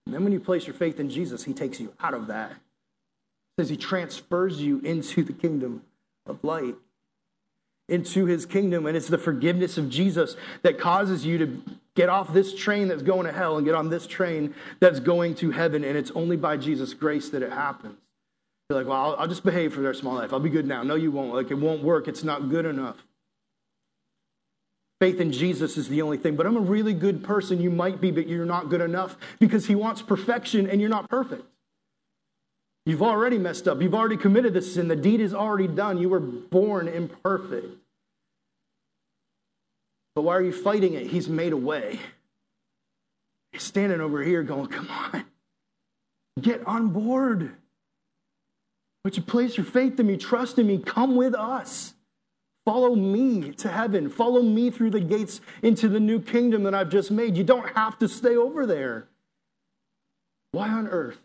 And 0.05 0.15
then 0.15 0.25
when 0.25 0.33
you 0.33 0.41
place 0.41 0.67
your 0.67 0.75
faith 0.75 1.01
in 1.01 1.09
Jesus, 1.09 1.45
he 1.45 1.55
takes 1.55 1.81
you 1.81 1.95
out 2.01 2.13
of 2.13 2.27
that. 2.27 2.53
Says 3.59 3.69
he 3.69 3.77
transfers 3.77 4.61
you 4.61 4.81
into 4.81 5.23
the 5.23 5.33
kingdom 5.33 5.83
of 6.27 6.43
light, 6.43 6.75
into 7.89 8.27
his 8.27 8.45
kingdom. 8.45 8.87
And 8.87 8.97
it's 8.97 9.09
the 9.09 9.17
forgiveness 9.17 9.79
of 9.79 9.89
Jesus 9.89 10.37
that 10.63 10.79
causes 10.79 11.25
you 11.25 11.39
to 11.39 11.63
get 11.95 12.09
off 12.09 12.33
this 12.33 12.55
train 12.55 12.89
that's 12.89 13.03
going 13.03 13.27
to 13.27 13.33
hell 13.33 13.57
and 13.57 13.65
get 13.65 13.75
on 13.75 13.91
this 13.91 14.07
train 14.07 14.55
that's 14.81 15.01
going 15.01 15.35
to 15.37 15.51
heaven. 15.51 15.85
And 15.85 15.97
it's 15.97 16.11
only 16.11 16.37
by 16.37 16.57
Jesus' 16.57 16.95
grace 16.95 17.29
that 17.31 17.43
it 17.43 17.53
happens. 17.53 17.99
You're 18.73 18.81
like, 18.81 18.89
well, 18.89 19.11
I'll, 19.11 19.17
I'll 19.17 19.29
just 19.29 19.45
behave 19.45 19.75
for 19.75 19.83
the 19.83 19.89
rest 19.89 19.99
of 19.99 20.07
my 20.07 20.15
life. 20.15 20.33
I'll 20.33 20.41
be 20.41 20.49
good 20.49 20.67
now. 20.67 20.83
No, 20.83 20.95
you 20.95 21.11
won't. 21.11 21.35
Like, 21.35 21.51
it 21.51 21.59
won't 21.59 21.83
work. 21.83 22.09
It's 22.09 22.25
not 22.25 22.49
good 22.49 22.65
enough. 22.65 22.97
Faith 24.99 25.21
in 25.21 25.31
Jesus 25.31 25.77
is 25.77 25.89
the 25.89 26.01
only 26.01 26.17
thing. 26.17 26.37
But 26.37 26.47
I'm 26.47 26.57
a 26.57 26.61
really 26.61 26.95
good 26.95 27.23
person. 27.23 27.61
You 27.61 27.71
might 27.71 28.01
be, 28.01 28.11
but 28.11 28.27
you're 28.27 28.47
not 28.47 28.71
good 28.71 28.81
enough 28.81 29.19
because 29.39 29.67
He 29.67 29.75
wants 29.75 30.01
perfection 30.01 30.71
and 30.71 30.81
you're 30.81 30.89
not 30.89 31.11
perfect. 31.11 31.45
You've 32.87 33.03
already 33.03 33.37
messed 33.37 33.69
up. 33.69 33.83
You've 33.83 33.95
already 33.95 34.17
committed 34.17 34.55
this 34.55 34.73
sin. 34.73 34.89
The 34.89 34.97
deed 34.97 35.21
is 35.21 35.35
already 35.35 35.69
done. 35.69 35.99
You 35.99 36.09
were 36.09 36.21
born 36.21 36.89
imperfect. 36.89 37.77
But 40.15 40.23
why 40.23 40.35
are 40.37 40.43
you 40.43 40.53
fighting 40.53 40.95
it? 40.95 41.09
He's 41.09 41.29
made 41.29 41.53
a 41.53 41.59
way. 41.59 42.01
He's 43.53 43.65
standing 43.65 44.01
over 44.01 44.23
here 44.23 44.43
going, 44.43 44.69
Come 44.69 44.89
on, 44.89 45.25
get 46.41 46.67
on 46.67 46.89
board. 46.89 47.53
Would 49.05 49.17
you 49.17 49.23
place 49.23 49.57
your 49.57 49.67
faith 49.67 49.99
in 49.99 50.07
me, 50.07 50.17
trust 50.17 50.59
in 50.59 50.67
me, 50.67 50.79
come 50.79 51.17
with 51.17 51.35
us. 51.35 51.95
Follow 52.65 52.95
me 52.95 53.51
to 53.53 53.69
heaven. 53.69 54.09
Follow 54.09 54.43
me 54.43 54.71
through 54.71 54.91
the 54.91 55.01
gates 55.01 55.41
into 55.63 55.89
the 55.89 55.99
new 55.99 56.21
kingdom 56.21 56.63
that 56.63 56.75
I've 56.75 56.91
just 56.91 57.11
made. 57.11 57.37
You 57.37 57.43
don't 57.43 57.69
have 57.77 57.99
to 57.99 58.09
stay 58.09 58.37
over 58.37 58.67
there. 58.67 59.09
Why 60.53 60.69
on 60.69 60.87
earth 60.87 61.19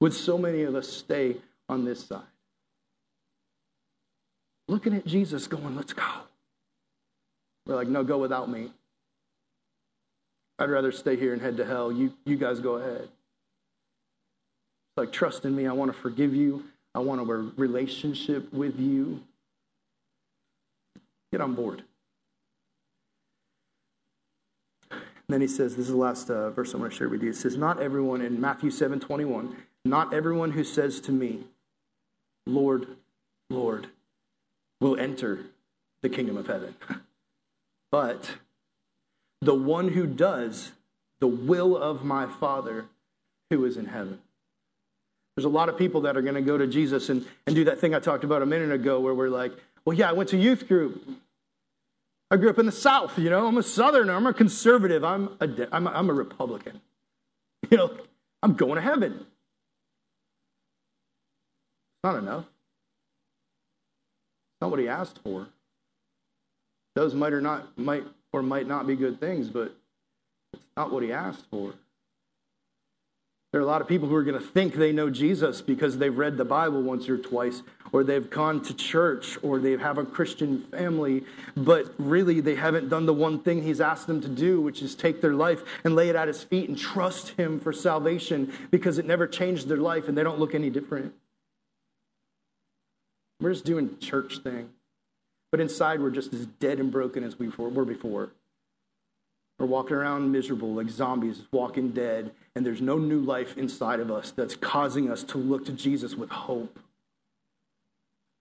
would 0.00 0.12
so 0.12 0.36
many 0.36 0.62
of 0.64 0.74
us 0.74 0.88
stay 0.88 1.38
on 1.68 1.84
this 1.84 2.04
side? 2.04 2.20
Looking 4.66 4.94
at 4.94 5.06
Jesus 5.06 5.46
going, 5.46 5.74
let's 5.76 5.94
go. 5.94 6.02
We're 7.66 7.76
like, 7.76 7.88
no, 7.88 8.04
go 8.04 8.18
without 8.18 8.50
me. 8.50 8.70
I'd 10.58 10.68
rather 10.68 10.92
stay 10.92 11.16
here 11.16 11.32
and 11.32 11.40
head 11.40 11.56
to 11.56 11.64
hell. 11.64 11.90
You, 11.90 12.12
you 12.26 12.36
guys 12.36 12.60
go 12.60 12.74
ahead. 12.74 13.08
Like, 14.98 15.12
trust 15.12 15.44
in 15.44 15.54
me. 15.54 15.66
I 15.66 15.72
want 15.72 15.92
to 15.92 15.96
forgive 15.96 16.34
you. 16.34 16.64
I 16.92 16.98
want 16.98 17.20
a 17.20 17.24
relationship 17.24 18.52
with 18.52 18.80
you. 18.80 19.22
Get 21.30 21.40
on 21.40 21.54
board. 21.54 21.84
And 24.90 25.00
then 25.28 25.40
he 25.40 25.46
says, 25.46 25.76
this 25.76 25.86
is 25.86 25.92
the 25.92 25.96
last 25.96 26.30
uh, 26.30 26.50
verse 26.50 26.74
I'm 26.74 26.80
going 26.80 26.90
to 26.90 26.96
share 26.96 27.08
with 27.08 27.22
you. 27.22 27.30
It 27.30 27.36
says, 27.36 27.56
Not 27.56 27.80
everyone, 27.80 28.22
in 28.22 28.40
Matthew 28.40 28.70
7 28.70 28.98
21, 28.98 29.56
not 29.84 30.12
everyone 30.12 30.50
who 30.50 30.64
says 30.64 31.00
to 31.02 31.12
me, 31.12 31.44
Lord, 32.46 32.88
Lord, 33.50 33.88
will 34.80 34.98
enter 34.98 35.44
the 36.02 36.08
kingdom 36.08 36.36
of 36.36 36.46
heaven. 36.46 36.74
But 37.90 38.32
the 39.40 39.54
one 39.54 39.88
who 39.88 40.06
does 40.06 40.72
the 41.20 41.26
will 41.26 41.74
of 41.74 42.04
my 42.04 42.26
Father 42.26 42.84
who 43.48 43.64
is 43.64 43.78
in 43.78 43.86
heaven. 43.86 44.20
There's 45.38 45.44
a 45.44 45.50
lot 45.50 45.68
of 45.68 45.78
people 45.78 46.00
that 46.00 46.16
are 46.16 46.20
going 46.20 46.34
to 46.34 46.42
go 46.42 46.58
to 46.58 46.66
Jesus 46.66 47.10
and, 47.10 47.24
and 47.46 47.54
do 47.54 47.62
that 47.66 47.78
thing 47.78 47.94
I 47.94 48.00
talked 48.00 48.24
about 48.24 48.42
a 48.42 48.46
minute 48.46 48.72
ago 48.72 48.98
where 48.98 49.14
we're 49.14 49.28
like, 49.28 49.52
well, 49.84 49.96
yeah, 49.96 50.10
I 50.10 50.12
went 50.12 50.30
to 50.30 50.36
youth 50.36 50.66
group. 50.66 51.08
I 52.28 52.36
grew 52.36 52.50
up 52.50 52.58
in 52.58 52.66
the 52.66 52.72
South, 52.72 53.16
you 53.16 53.30
know, 53.30 53.46
I'm 53.46 53.56
a 53.56 53.62
Southerner, 53.62 54.14
I'm 54.14 54.26
a 54.26 54.34
conservative, 54.34 55.04
I'm 55.04 55.28
a, 55.40 55.48
I'm 55.70 55.86
a, 55.86 55.90
I'm 55.90 56.10
a 56.10 56.12
Republican. 56.12 56.80
You 57.70 57.76
know, 57.76 57.96
I'm 58.42 58.54
going 58.54 58.74
to 58.74 58.80
heaven. 58.80 59.12
It's 59.12 59.24
not 62.02 62.16
enough. 62.16 62.46
It's 62.46 64.60
not 64.60 64.72
what 64.72 64.80
he 64.80 64.88
asked 64.88 65.20
for. 65.22 65.46
Those 66.96 67.14
might 67.14 67.32
or 67.32 67.40
not 67.40 67.78
might 67.78 68.02
or 68.32 68.42
might 68.42 68.66
not 68.66 68.88
be 68.88 68.96
good 68.96 69.20
things, 69.20 69.48
but 69.48 69.72
it's 70.52 70.64
not 70.76 70.92
what 70.92 71.04
he 71.04 71.12
asked 71.12 71.44
for. 71.48 71.74
There 73.50 73.62
are 73.62 73.64
a 73.64 73.66
lot 73.66 73.80
of 73.80 73.88
people 73.88 74.08
who 74.08 74.14
are 74.14 74.24
going 74.24 74.38
to 74.38 74.46
think 74.46 74.74
they 74.74 74.92
know 74.92 75.08
Jesus 75.08 75.62
because 75.62 75.96
they've 75.96 76.16
read 76.16 76.36
the 76.36 76.44
Bible 76.44 76.82
once 76.82 77.08
or 77.08 77.16
twice, 77.16 77.62
or 77.92 78.04
they've 78.04 78.28
gone 78.28 78.62
to 78.64 78.74
church, 78.74 79.38
or 79.42 79.58
they 79.58 79.72
have 79.78 79.96
a 79.96 80.04
Christian 80.04 80.64
family, 80.64 81.24
but 81.56 81.94
really 81.96 82.40
they 82.40 82.56
haven't 82.56 82.90
done 82.90 83.06
the 83.06 83.14
one 83.14 83.38
thing 83.40 83.62
He's 83.62 83.80
asked 83.80 84.06
them 84.06 84.20
to 84.20 84.28
do, 84.28 84.60
which 84.60 84.82
is 84.82 84.94
take 84.94 85.22
their 85.22 85.32
life 85.32 85.62
and 85.82 85.96
lay 85.96 86.10
it 86.10 86.16
at 86.16 86.28
His 86.28 86.44
feet 86.44 86.68
and 86.68 86.76
trust 86.76 87.30
Him 87.30 87.58
for 87.58 87.72
salvation 87.72 88.52
because 88.70 88.98
it 88.98 89.06
never 89.06 89.26
changed 89.26 89.66
their 89.66 89.78
life 89.78 90.08
and 90.08 90.18
they 90.18 90.22
don't 90.22 90.38
look 90.38 90.54
any 90.54 90.68
different. 90.68 91.14
We're 93.40 93.52
just 93.52 93.64
doing 93.64 93.98
church 93.98 94.40
thing, 94.40 94.68
but 95.50 95.60
inside 95.60 96.02
we're 96.02 96.10
just 96.10 96.34
as 96.34 96.44
dead 96.44 96.80
and 96.80 96.92
broken 96.92 97.24
as 97.24 97.38
we 97.38 97.48
were 97.48 97.86
before. 97.86 98.30
We're 99.58 99.66
walking 99.66 99.96
around 99.96 100.30
miserable 100.30 100.72
like 100.74 100.88
zombies, 100.88 101.42
walking 101.50 101.90
dead, 101.90 102.30
and 102.54 102.64
there's 102.64 102.80
no 102.80 102.96
new 102.96 103.20
life 103.20 103.58
inside 103.58 103.98
of 103.98 104.10
us 104.10 104.30
that's 104.30 104.54
causing 104.54 105.10
us 105.10 105.24
to 105.24 105.38
look 105.38 105.64
to 105.66 105.72
Jesus 105.72 106.14
with 106.14 106.30
hope, 106.30 106.78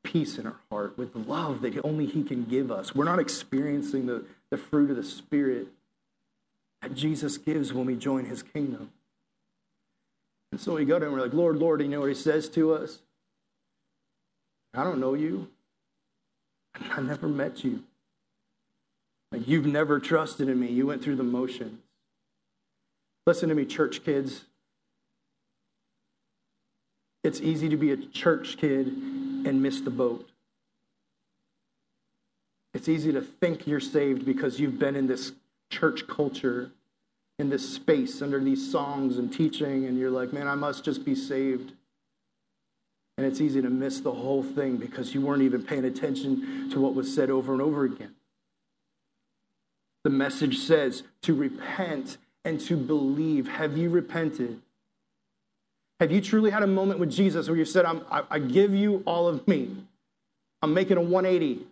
peace 0.04 0.38
in 0.38 0.46
our 0.46 0.60
heart, 0.70 0.96
with 0.98 1.16
love 1.16 1.62
that 1.62 1.84
only 1.84 2.06
He 2.06 2.24
can 2.24 2.46
give 2.46 2.72
us. 2.72 2.94
We're 2.94 3.06
not 3.06 3.20
experiencing 3.20 4.06
the, 4.06 4.26
the 4.52 4.58
fruit 4.58 4.92
of 4.92 4.96
the 4.96 5.04
Spirit 5.04 5.68
that 6.84 6.94
Jesus 6.94 7.38
gives 7.40 7.74
when 7.74 7.88
we 7.88 7.96
join 7.96 8.26
His 8.26 8.44
kingdom. 8.44 8.92
And 10.52 10.62
so 10.62 10.76
we 10.76 10.86
go 10.86 11.00
to 11.00 11.06
Him, 11.08 11.14
we're 11.14 11.22
like, 11.22 11.34
Lord, 11.34 11.58
Lord, 11.58 11.82
you 11.82 11.88
know 11.88 12.02
what 12.02 12.10
He 12.10 12.16
says 12.16 12.48
to 12.50 12.74
us? 12.74 13.00
I 14.76 14.84
don't 14.84 15.00
know 15.00 15.16
you. 15.16 15.48
I 16.92 17.02
never 17.02 17.28
met 17.28 17.64
you. 17.64 17.84
Like 19.32 19.48
you've 19.48 19.66
never 19.66 20.00
trusted 20.00 20.50
in 20.50 20.60
me. 20.60 20.68
You 20.68 20.88
went 20.88 21.04
through 21.04 21.18
the 21.18 21.24
motions. 21.24 21.80
Listen 23.26 23.50
to 23.50 23.56
me, 23.56 23.66
church 23.66 24.04
kids. 24.06 24.46
It's 27.24 27.42
easy 27.42 27.68
to 27.68 27.78
be 27.78 27.92
a 27.92 27.98
church 27.98 28.58
kid 28.58 28.88
and 28.88 29.62
miss 29.62 29.82
the 29.82 29.90
boat. 29.90 30.30
It's 32.74 32.88
easy 32.88 33.12
to 33.12 33.22
think 33.22 33.68
you're 33.68 33.80
saved 33.80 34.26
because 34.26 34.60
you've 34.60 34.80
been 34.80 34.96
in 34.96 35.08
this 35.08 35.34
church 35.70 36.08
culture, 36.08 36.72
in 37.40 37.50
this 37.50 37.68
space 37.68 38.22
under 38.22 38.40
these 38.40 38.72
songs 38.72 39.18
and 39.18 39.34
teaching, 39.34 39.86
and 39.86 39.98
you're 39.98 40.12
like, 40.12 40.32
man, 40.32 40.48
I 40.48 40.56
must 40.56 40.86
just 40.86 41.04
be 41.04 41.16
saved. 41.16 41.74
And 43.18 43.26
it's 43.26 43.42
easy 43.42 43.62
to 43.62 43.70
miss 43.70 44.00
the 44.00 44.12
whole 44.12 44.44
thing 44.44 44.78
because 44.78 45.14
you 45.14 45.22
weren't 45.22 45.42
even 45.42 45.64
paying 45.64 45.86
attention 45.86 46.70
to 46.70 46.80
what 46.80 46.94
was 46.94 47.14
said 47.14 47.30
over 47.30 47.52
and 47.52 47.62
over 47.62 47.84
again. 47.84 48.14
The 50.08 50.14
message 50.14 50.60
says 50.60 51.04
to 51.24 51.34
repent 51.34 52.18
and 52.46 52.62
to 52.62 52.78
believe. 52.78 53.46
Have 53.50 53.78
you 53.78 53.90
repented? 53.90 54.62
Have 56.00 56.14
you 56.14 56.22
truly 56.22 56.50
had 56.50 56.64
a 56.64 56.68
moment 56.68 57.02
with 57.02 57.12
Jesus 57.12 57.50
where 57.50 57.58
you 57.58 57.66
said, 57.66 57.84
I, 57.86 58.24
I 58.32 58.40
give 58.40 58.74
you 58.74 59.04
all 59.06 59.28
of 59.28 59.46
me? 59.50 59.76
I'm 60.62 60.74
making 60.74 60.96
a 60.96 61.02
180. 61.02 61.68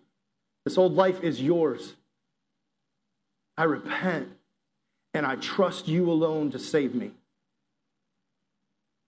This 0.65 0.77
old 0.77 0.95
life 0.95 1.23
is 1.23 1.41
yours. 1.41 1.93
I 3.57 3.63
repent 3.63 4.27
and 5.13 5.25
I 5.25 5.37
trust 5.37 5.87
you 5.87 6.11
alone 6.11 6.51
to 6.51 6.59
save 6.59 6.93
me. 6.93 7.11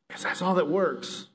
Because 0.08 0.24
that's 0.24 0.42
all 0.42 0.56
that 0.56 0.70
works. 0.70 1.28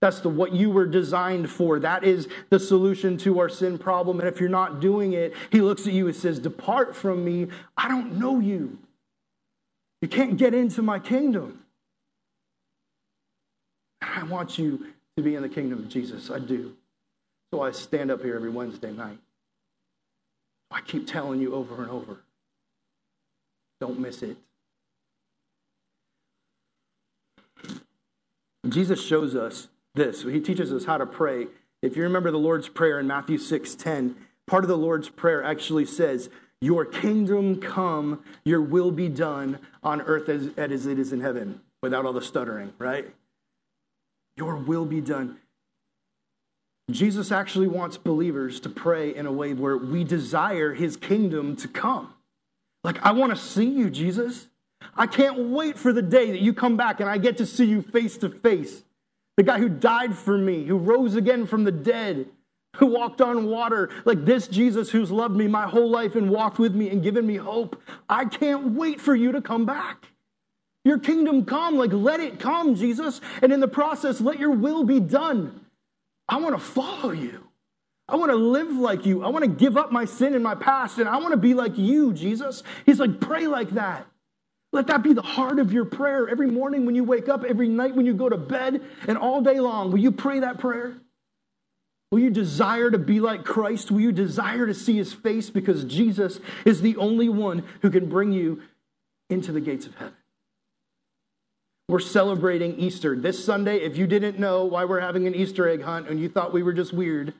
That's 0.00 0.20
the 0.20 0.28
what 0.28 0.52
you 0.52 0.70
were 0.70 0.86
designed 0.86 1.50
for. 1.50 1.78
That 1.78 2.04
is 2.04 2.28
the 2.50 2.60
solution 2.60 3.16
to 3.18 3.40
our 3.40 3.48
sin 3.48 3.78
problem. 3.78 4.20
And 4.20 4.28
if 4.28 4.40
you're 4.40 4.48
not 4.48 4.80
doing 4.80 5.14
it, 5.14 5.34
he 5.50 5.60
looks 5.60 5.86
at 5.86 5.92
you 5.92 6.06
and 6.06 6.14
says, 6.14 6.38
Depart 6.38 6.94
from 6.94 7.24
me. 7.24 7.48
I 7.76 7.88
don't 7.88 8.18
know 8.18 8.38
you. 8.38 8.78
You 10.02 10.08
can't 10.08 10.36
get 10.36 10.54
into 10.54 10.82
my 10.82 10.98
kingdom. 10.98 11.62
I 14.02 14.22
want 14.24 14.58
you 14.58 14.86
to 15.16 15.22
be 15.22 15.34
in 15.34 15.42
the 15.42 15.48
kingdom 15.48 15.78
of 15.78 15.88
Jesus. 15.88 16.30
I 16.30 16.38
do. 16.38 16.76
So 17.52 17.62
I 17.62 17.70
stand 17.70 18.10
up 18.10 18.22
here 18.22 18.36
every 18.36 18.50
Wednesday 18.50 18.92
night. 18.92 19.18
I 20.70 20.82
keep 20.82 21.06
telling 21.06 21.40
you 21.40 21.54
over 21.54 21.82
and 21.82 21.90
over 21.90 22.18
don't 23.80 23.98
miss 23.98 24.22
it. 24.22 24.36
Jesus 28.68 29.04
shows 29.04 29.36
us 29.36 29.68
this. 29.96 30.22
He 30.22 30.40
teaches 30.40 30.72
us 30.72 30.84
how 30.84 30.98
to 30.98 31.06
pray. 31.06 31.48
If 31.82 31.96
you 31.96 32.02
remember 32.04 32.30
the 32.30 32.38
Lord's 32.38 32.68
Prayer 32.68 33.00
in 33.00 33.06
Matthew 33.06 33.38
6 33.38 33.74
10, 33.74 34.16
part 34.46 34.64
of 34.64 34.68
the 34.68 34.76
Lord's 34.76 35.08
Prayer 35.08 35.42
actually 35.42 35.86
says, 35.86 36.30
Your 36.60 36.84
kingdom 36.84 37.60
come, 37.60 38.22
your 38.44 38.62
will 38.62 38.90
be 38.90 39.08
done 39.08 39.58
on 39.82 40.00
earth 40.02 40.28
as, 40.28 40.50
as 40.56 40.86
it 40.86 40.98
is 40.98 41.12
in 41.12 41.20
heaven, 41.20 41.60
without 41.82 42.06
all 42.06 42.12
the 42.12 42.22
stuttering, 42.22 42.72
right? 42.78 43.12
Your 44.36 44.56
will 44.56 44.84
be 44.84 45.00
done. 45.00 45.38
Jesus 46.90 47.32
actually 47.32 47.66
wants 47.66 47.96
believers 47.96 48.60
to 48.60 48.68
pray 48.68 49.14
in 49.14 49.26
a 49.26 49.32
way 49.32 49.54
where 49.54 49.76
we 49.76 50.04
desire 50.04 50.72
his 50.72 50.96
kingdom 50.96 51.56
to 51.56 51.66
come. 51.66 52.14
Like, 52.84 53.04
I 53.04 53.10
want 53.10 53.34
to 53.34 53.36
see 53.36 53.64
you, 53.64 53.90
Jesus. 53.90 54.46
I 54.94 55.08
can't 55.08 55.50
wait 55.50 55.76
for 55.76 55.92
the 55.92 56.02
day 56.02 56.30
that 56.30 56.40
you 56.40 56.52
come 56.52 56.76
back 56.76 57.00
and 57.00 57.10
I 57.10 57.18
get 57.18 57.38
to 57.38 57.46
see 57.46 57.64
you 57.64 57.82
face 57.82 58.16
to 58.18 58.28
face 58.28 58.84
the 59.36 59.42
guy 59.42 59.58
who 59.58 59.68
died 59.68 60.16
for 60.16 60.36
me, 60.36 60.64
who 60.64 60.76
rose 60.76 61.14
again 61.14 61.46
from 61.46 61.64
the 61.64 61.72
dead, 61.72 62.26
who 62.76 62.86
walked 62.86 63.20
on 63.20 63.46
water, 63.46 63.90
like 64.04 64.24
this 64.24 64.48
Jesus 64.48 64.90
who's 64.90 65.10
loved 65.10 65.36
me 65.36 65.46
my 65.46 65.66
whole 65.66 65.90
life 65.90 66.14
and 66.14 66.30
walked 66.30 66.58
with 66.58 66.74
me 66.74 66.90
and 66.90 67.02
given 67.02 67.26
me 67.26 67.36
hope. 67.36 67.80
I 68.08 68.24
can't 68.24 68.72
wait 68.72 69.00
for 69.00 69.14
you 69.14 69.32
to 69.32 69.42
come 69.42 69.66
back. 69.66 70.06
Your 70.84 70.98
kingdom 70.98 71.44
come, 71.44 71.76
like 71.76 71.92
let 71.92 72.20
it 72.20 72.38
come, 72.38 72.74
Jesus. 72.74 73.20
And 73.42 73.52
in 73.52 73.60
the 73.60 73.68
process, 73.68 74.20
let 74.20 74.38
your 74.38 74.52
will 74.52 74.84
be 74.84 75.00
done. 75.00 75.66
I 76.28 76.36
want 76.38 76.54
to 76.54 76.60
follow 76.60 77.10
you. 77.10 77.48
I 78.08 78.16
want 78.16 78.30
to 78.30 78.36
live 78.36 78.72
like 78.72 79.04
you. 79.04 79.24
I 79.24 79.28
want 79.28 79.44
to 79.44 79.50
give 79.50 79.76
up 79.76 79.90
my 79.90 80.04
sin 80.04 80.34
and 80.34 80.44
my 80.44 80.54
past, 80.54 80.98
and 80.98 81.08
I 81.08 81.16
want 81.16 81.32
to 81.32 81.36
be 81.36 81.54
like 81.54 81.76
you, 81.76 82.12
Jesus. 82.12 82.62
He's 82.84 83.00
like, 83.00 83.20
pray 83.20 83.48
like 83.48 83.70
that. 83.70 84.06
Let 84.72 84.88
that 84.88 85.02
be 85.02 85.12
the 85.12 85.22
heart 85.22 85.58
of 85.58 85.72
your 85.72 85.84
prayer 85.84 86.28
every 86.28 86.50
morning 86.50 86.84
when 86.86 86.94
you 86.94 87.04
wake 87.04 87.28
up, 87.28 87.44
every 87.44 87.68
night 87.68 87.94
when 87.94 88.06
you 88.06 88.14
go 88.14 88.28
to 88.28 88.36
bed, 88.36 88.82
and 89.06 89.16
all 89.16 89.40
day 89.40 89.60
long. 89.60 89.90
Will 89.90 90.00
you 90.00 90.12
pray 90.12 90.40
that 90.40 90.58
prayer? 90.58 90.96
Will 92.10 92.20
you 92.20 92.30
desire 92.30 92.90
to 92.90 92.98
be 92.98 93.20
like 93.20 93.44
Christ? 93.44 93.90
Will 93.90 94.00
you 94.00 94.12
desire 94.12 94.66
to 94.66 94.74
see 94.74 94.96
his 94.96 95.12
face? 95.12 95.50
Because 95.50 95.84
Jesus 95.84 96.40
is 96.64 96.80
the 96.80 96.96
only 96.96 97.28
one 97.28 97.64
who 97.82 97.90
can 97.90 98.08
bring 98.08 98.32
you 98.32 98.62
into 99.28 99.52
the 99.52 99.60
gates 99.60 99.86
of 99.86 99.94
heaven. 99.96 100.14
We're 101.88 102.00
celebrating 102.00 102.78
Easter 102.78 103.16
this 103.16 103.44
Sunday. 103.44 103.78
If 103.78 103.96
you 103.96 104.06
didn't 104.06 104.38
know 104.38 104.64
why 104.64 104.84
we're 104.84 105.00
having 105.00 105.26
an 105.26 105.34
Easter 105.34 105.68
egg 105.68 105.82
hunt 105.82 106.08
and 106.08 106.18
you 106.18 106.28
thought 106.28 106.52
we 106.52 106.62
were 106.62 106.72
just 106.72 106.92
weird, 106.92 107.32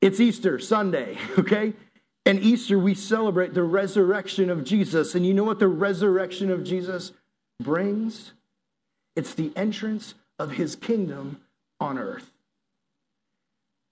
it's 0.00 0.18
Easter 0.18 0.58
Sunday, 0.58 1.16
okay? 1.38 1.72
And 2.24 2.38
Easter, 2.40 2.78
we 2.78 2.94
celebrate 2.94 3.52
the 3.52 3.64
resurrection 3.64 4.48
of 4.48 4.64
Jesus. 4.64 5.14
And 5.14 5.26
you 5.26 5.34
know 5.34 5.44
what 5.44 5.58
the 5.58 5.68
resurrection 5.68 6.50
of 6.50 6.62
Jesus 6.62 7.12
brings? 7.60 8.32
It's 9.16 9.34
the 9.34 9.52
entrance 9.56 10.14
of 10.38 10.52
his 10.52 10.76
kingdom 10.76 11.40
on 11.80 11.98
earth 11.98 12.30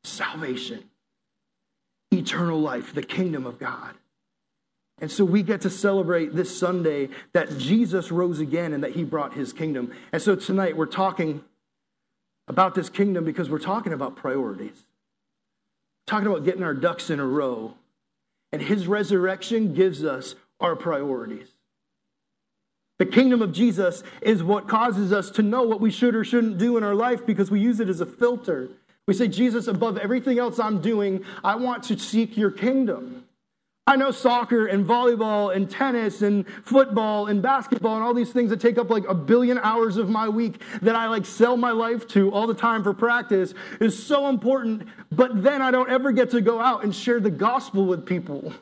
salvation, 0.03 0.83
eternal 2.11 2.59
life, 2.59 2.95
the 2.95 3.03
kingdom 3.03 3.45
of 3.45 3.59
God. 3.59 3.95
And 4.99 5.11
so 5.11 5.25
we 5.25 5.43
get 5.43 5.61
to 5.62 5.71
celebrate 5.71 6.35
this 6.35 6.59
Sunday 6.59 7.11
that 7.33 7.59
Jesus 7.59 8.11
rose 8.11 8.40
again 8.40 8.73
and 8.73 8.83
that 8.83 8.93
he 8.93 9.05
brought 9.05 9.35
his 9.35 9.53
kingdom. 9.53 9.93
And 10.12 10.23
so 10.23 10.37
tonight 10.37 10.77
we're 10.77 10.87
talking 10.87 11.45
about 12.49 12.75
this 12.75 12.88
kingdom 12.88 13.25
because 13.25 13.51
we're 13.51 13.59
talking 13.59 13.93
about 13.93 14.16
priorities, 14.16 14.87
talking 16.07 16.27
about 16.27 16.45
getting 16.45 16.62
our 16.62 16.75
ducks 16.75 17.11
in 17.11 17.21
a 17.21 17.27
row 17.27 17.75
and 18.53 18.61
his 18.61 18.87
resurrection 18.87 19.75
gives 19.75 20.05
us 20.05 20.35
our 20.59 20.77
priorities. 20.77 21.49
The 22.99 23.07
kingdom 23.07 23.41
of 23.41 23.53
Jesus 23.53 24.03
is 24.21 24.43
what 24.43 24.69
causes 24.69 25.13
us 25.13 25.31
to 25.33 25.43
know 25.43 25.63
what 25.63 25.81
we 25.81 25.91
should 25.91 26.15
or 26.15 26.25
shouldn't 26.25 26.59
do 26.59 26.77
in 26.77 26.85
our 26.85 26.95
life 26.95 27.25
because 27.25 27.51
we 27.51 27.61
use 27.61 27.81
it 27.81 27.89
as 27.89 28.01
a 28.01 28.07
filter. 28.07 28.69
We 29.07 29.15
say, 29.15 29.27
Jesus, 29.27 29.67
above 29.69 29.97
everything 29.97 30.39
else 30.39 30.59
I'm 30.59 30.83
doing, 30.83 31.25
I 31.43 31.57
want 31.57 31.85
to 31.85 31.99
seek 31.99 32.37
your 32.37 32.51
kingdom. 32.51 33.25
I 33.90 33.96
know 33.96 34.12
soccer 34.12 34.66
and 34.66 34.87
volleyball 34.87 35.53
and 35.53 35.68
tennis 35.68 36.22
and 36.22 36.46
football 36.64 37.26
and 37.26 37.42
basketball 37.42 37.96
and 37.96 38.05
all 38.05 38.14
these 38.14 38.31
things 38.31 38.50
that 38.50 38.61
take 38.61 38.79
up 38.79 38.88
like 38.88 39.03
a 39.09 39.14
billion 39.14 39.59
hours 39.59 39.96
of 39.96 40.09
my 40.09 40.29
week 40.29 40.62
that 40.83 40.94
I 40.94 41.09
like 41.09 41.26
sell 41.26 41.57
my 41.57 41.72
life 41.72 42.07
to 42.11 42.31
all 42.31 42.46
the 42.46 42.55
time 42.55 42.85
for 42.85 42.94
practice 42.94 43.53
is 43.81 44.00
so 44.00 44.29
important, 44.29 44.87
but 45.11 45.42
then 45.42 45.61
I 45.61 45.72
don't 45.72 45.90
ever 45.90 46.12
get 46.12 46.31
to 46.31 46.40
go 46.40 46.61
out 46.61 46.85
and 46.85 46.94
share 46.94 47.18
the 47.18 47.33
gospel 47.33 47.85
with 47.85 48.07
people 48.07 48.53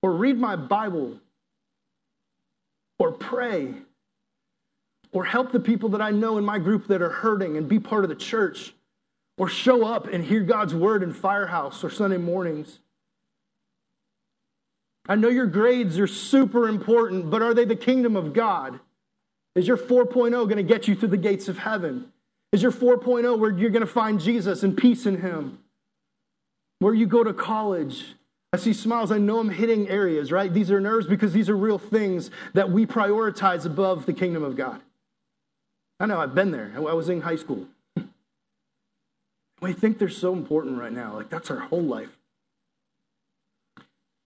or 0.00 0.14
read 0.14 0.38
my 0.38 0.56
Bible 0.56 1.20
or 2.98 3.12
pray 3.12 3.74
or 5.12 5.26
help 5.26 5.52
the 5.52 5.60
people 5.60 5.90
that 5.90 6.00
I 6.00 6.10
know 6.10 6.38
in 6.38 6.44
my 6.46 6.58
group 6.58 6.86
that 6.86 7.02
are 7.02 7.10
hurting 7.10 7.58
and 7.58 7.68
be 7.68 7.78
part 7.78 8.04
of 8.04 8.08
the 8.08 8.16
church 8.16 8.72
or 9.38 9.48
show 9.48 9.86
up 9.86 10.08
and 10.08 10.24
hear 10.24 10.40
God's 10.40 10.74
word 10.74 11.02
in 11.02 11.12
Firehouse 11.12 11.82
or 11.82 11.90
Sunday 11.90 12.16
mornings. 12.16 12.80
I 15.08 15.14
know 15.14 15.28
your 15.28 15.46
grades 15.46 15.98
are 15.98 16.06
super 16.06 16.68
important, 16.68 17.30
but 17.30 17.40
are 17.40 17.54
they 17.54 17.64
the 17.64 17.76
kingdom 17.76 18.16
of 18.16 18.34
God? 18.34 18.78
Is 19.54 19.66
your 19.66 19.78
4.0 19.78 20.30
going 20.30 20.56
to 20.56 20.62
get 20.62 20.86
you 20.86 20.94
through 20.94 21.08
the 21.08 21.16
gates 21.16 21.48
of 21.48 21.56
heaven? 21.56 22.12
Is 22.52 22.62
your 22.62 22.72
4.0 22.72 23.38
where 23.38 23.50
you're 23.50 23.70
going 23.70 23.80
to 23.80 23.86
find 23.86 24.20
Jesus 24.20 24.62
and 24.62 24.76
peace 24.76 25.06
in 25.06 25.20
Him? 25.20 25.58
Where 26.80 26.92
you 26.94 27.06
go 27.06 27.24
to 27.24 27.32
college? 27.32 28.14
I 28.52 28.56
see 28.56 28.72
smiles. 28.72 29.10
I 29.10 29.18
know 29.18 29.38
I'm 29.38 29.50
hitting 29.50 29.88
areas, 29.88 30.32
right? 30.32 30.52
These 30.52 30.70
are 30.70 30.80
nerves 30.80 31.06
because 31.06 31.32
these 31.32 31.48
are 31.48 31.56
real 31.56 31.78
things 31.78 32.30
that 32.54 32.70
we 32.70 32.86
prioritize 32.86 33.66
above 33.66 34.06
the 34.06 34.12
kingdom 34.12 34.42
of 34.42 34.56
God. 34.56 34.80
I 36.00 36.06
know 36.06 36.18
I've 36.18 36.34
been 36.34 36.50
there. 36.50 36.72
I 36.76 36.80
was 36.80 37.08
in 37.08 37.20
high 37.20 37.36
school. 37.36 37.66
We 39.60 39.72
think 39.72 39.98
they're 39.98 40.08
so 40.08 40.32
important 40.32 40.78
right 40.78 40.92
now. 40.92 41.14
Like 41.14 41.30
that's 41.30 41.50
our 41.50 41.58
whole 41.58 41.82
life. 41.82 42.16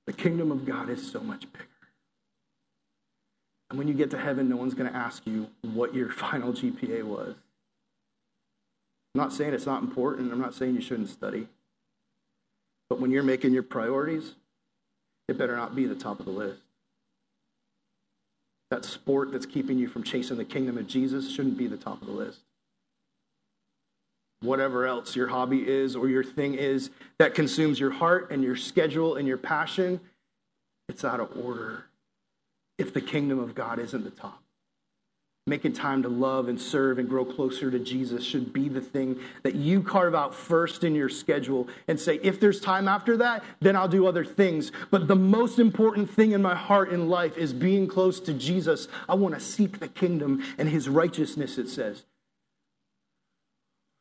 The 0.06 0.12
kingdom 0.12 0.50
of 0.50 0.66
God 0.66 0.90
is 0.90 1.10
so 1.10 1.20
much 1.20 1.50
bigger. 1.52 1.66
And 3.70 3.78
when 3.78 3.88
you 3.88 3.94
get 3.94 4.10
to 4.10 4.18
heaven, 4.18 4.48
no 4.48 4.56
one's 4.56 4.74
going 4.74 4.90
to 4.90 4.96
ask 4.96 5.26
you 5.26 5.48
what 5.62 5.94
your 5.94 6.10
final 6.12 6.52
GPA 6.52 7.04
was. 7.04 7.34
I'm 9.14 9.20
not 9.20 9.32
saying 9.32 9.54
it's 9.54 9.66
not 9.66 9.82
important. 9.82 10.32
I'm 10.32 10.40
not 10.40 10.54
saying 10.54 10.74
you 10.74 10.80
shouldn't 10.80 11.08
study. 11.08 11.48
But 12.88 13.00
when 13.00 13.10
you're 13.10 13.22
making 13.22 13.54
your 13.54 13.62
priorities, 13.62 14.34
it 15.28 15.38
better 15.38 15.56
not 15.56 15.74
be 15.74 15.86
the 15.86 15.94
top 15.94 16.20
of 16.20 16.26
the 16.26 16.32
list. 16.32 16.60
That 18.70 18.84
sport 18.84 19.32
that's 19.32 19.46
keeping 19.46 19.78
you 19.78 19.88
from 19.88 20.02
chasing 20.02 20.36
the 20.36 20.44
kingdom 20.44 20.78
of 20.78 20.86
Jesus 20.86 21.30
shouldn't 21.30 21.58
be 21.58 21.66
the 21.66 21.76
top 21.76 22.00
of 22.00 22.06
the 22.06 22.12
list. 22.12 22.40
Whatever 24.42 24.86
else 24.86 25.16
your 25.16 25.28
hobby 25.28 25.66
is 25.66 25.96
or 25.96 26.08
your 26.08 26.24
thing 26.24 26.54
is 26.54 26.90
that 27.18 27.34
consumes 27.34 27.80
your 27.80 27.92
heart 27.92 28.30
and 28.30 28.42
your 28.42 28.56
schedule 28.56 29.14
and 29.14 29.26
your 29.26 29.38
passion, 29.38 30.00
it's 30.88 31.04
out 31.04 31.20
of 31.20 31.30
order 31.36 31.84
if 32.76 32.92
the 32.92 33.00
kingdom 33.00 33.38
of 33.38 33.54
God 33.54 33.78
isn't 33.78 34.04
the 34.04 34.10
top. 34.10 34.42
Making 35.46 35.72
time 35.72 36.02
to 36.04 36.08
love 36.08 36.48
and 36.48 36.60
serve 36.60 37.00
and 37.00 37.08
grow 37.08 37.24
closer 37.24 37.68
to 37.68 37.78
Jesus 37.78 38.24
should 38.24 38.52
be 38.52 38.68
the 38.68 38.80
thing 38.80 39.18
that 39.42 39.56
you 39.56 39.82
carve 39.82 40.14
out 40.14 40.34
first 40.34 40.84
in 40.84 40.94
your 40.94 41.08
schedule 41.08 41.68
and 41.88 41.98
say, 41.98 42.20
if 42.22 42.38
there's 42.38 42.60
time 42.60 42.86
after 42.86 43.16
that, 43.16 43.42
then 43.60 43.74
I'll 43.74 43.88
do 43.88 44.06
other 44.06 44.24
things. 44.24 44.70
But 44.92 45.08
the 45.08 45.16
most 45.16 45.58
important 45.58 46.08
thing 46.08 46.30
in 46.30 46.42
my 46.42 46.54
heart 46.54 46.92
in 46.92 47.08
life 47.08 47.36
is 47.36 47.52
being 47.52 47.88
close 47.88 48.20
to 48.20 48.32
Jesus. 48.32 48.86
I 49.08 49.16
want 49.16 49.34
to 49.34 49.40
seek 49.40 49.80
the 49.80 49.88
kingdom 49.88 50.44
and 50.58 50.68
his 50.68 50.88
righteousness, 50.88 51.58
it 51.58 51.68
says. 51.68 52.04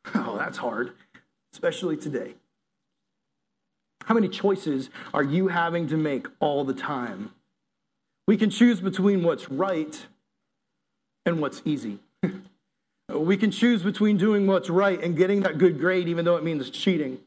Oh, 0.14 0.36
that's 0.36 0.58
hard, 0.58 0.92
especially 1.52 1.96
today. 1.96 2.34
How 4.04 4.14
many 4.14 4.28
choices 4.28 4.90
are 5.14 5.22
you 5.22 5.48
having 5.48 5.86
to 5.88 5.96
make 5.96 6.26
all 6.40 6.64
the 6.64 6.74
time? 6.74 7.32
We 8.26 8.36
can 8.36 8.50
choose 8.50 8.80
between 8.80 9.22
what's 9.22 9.50
right 9.50 10.06
and 11.24 11.40
what's 11.40 11.62
easy. 11.64 11.98
we 13.08 13.36
can 13.36 13.50
choose 13.50 13.82
between 13.82 14.16
doing 14.16 14.46
what's 14.46 14.70
right 14.70 15.00
and 15.02 15.16
getting 15.16 15.42
that 15.42 15.58
good 15.58 15.78
grade, 15.78 16.08
even 16.08 16.24
though 16.24 16.36
it 16.36 16.44
means 16.44 16.68
cheating, 16.70 17.18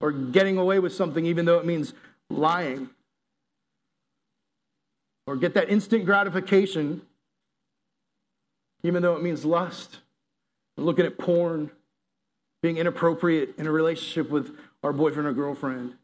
or 0.00 0.10
getting 0.12 0.58
away 0.58 0.78
with 0.78 0.92
something, 0.92 1.26
even 1.26 1.44
though 1.44 1.58
it 1.58 1.66
means 1.66 1.94
lying, 2.28 2.90
or 5.26 5.36
get 5.36 5.54
that 5.54 5.68
instant 5.68 6.04
gratification, 6.04 7.02
even 8.82 9.02
though 9.02 9.14
it 9.14 9.22
means 9.22 9.44
lust, 9.44 9.98
looking 10.80 11.06
at 11.06 11.18
porn, 11.18 11.70
being 12.62 12.76
inappropriate 12.76 13.54
in 13.58 13.66
a 13.66 13.72
relationship 13.72 14.30
with 14.30 14.56
our 14.82 14.92
boyfriend 14.92 15.28
or 15.28 15.32
girlfriend. 15.32 15.94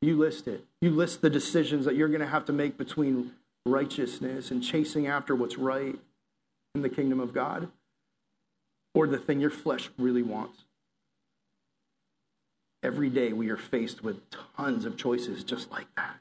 You 0.00 0.16
list 0.16 0.46
it. 0.46 0.64
You 0.80 0.90
list 0.90 1.22
the 1.22 1.30
decisions 1.30 1.84
that 1.84 1.96
you're 1.96 2.08
going 2.08 2.20
to 2.20 2.26
have 2.26 2.44
to 2.46 2.52
make 2.52 2.78
between 2.78 3.32
righteousness 3.66 4.50
and 4.50 4.62
chasing 4.62 5.06
after 5.06 5.34
what's 5.34 5.58
right 5.58 5.98
in 6.74 6.82
the 6.82 6.88
kingdom 6.88 7.20
of 7.20 7.34
God 7.34 7.68
or 8.94 9.06
the 9.06 9.18
thing 9.18 9.40
your 9.40 9.50
flesh 9.50 9.90
really 9.98 10.22
wants. 10.22 10.64
Every 12.82 13.10
day 13.10 13.32
we 13.32 13.50
are 13.50 13.56
faced 13.56 14.04
with 14.04 14.20
tons 14.56 14.84
of 14.84 14.96
choices 14.96 15.42
just 15.42 15.70
like 15.70 15.86
that. 15.96 16.16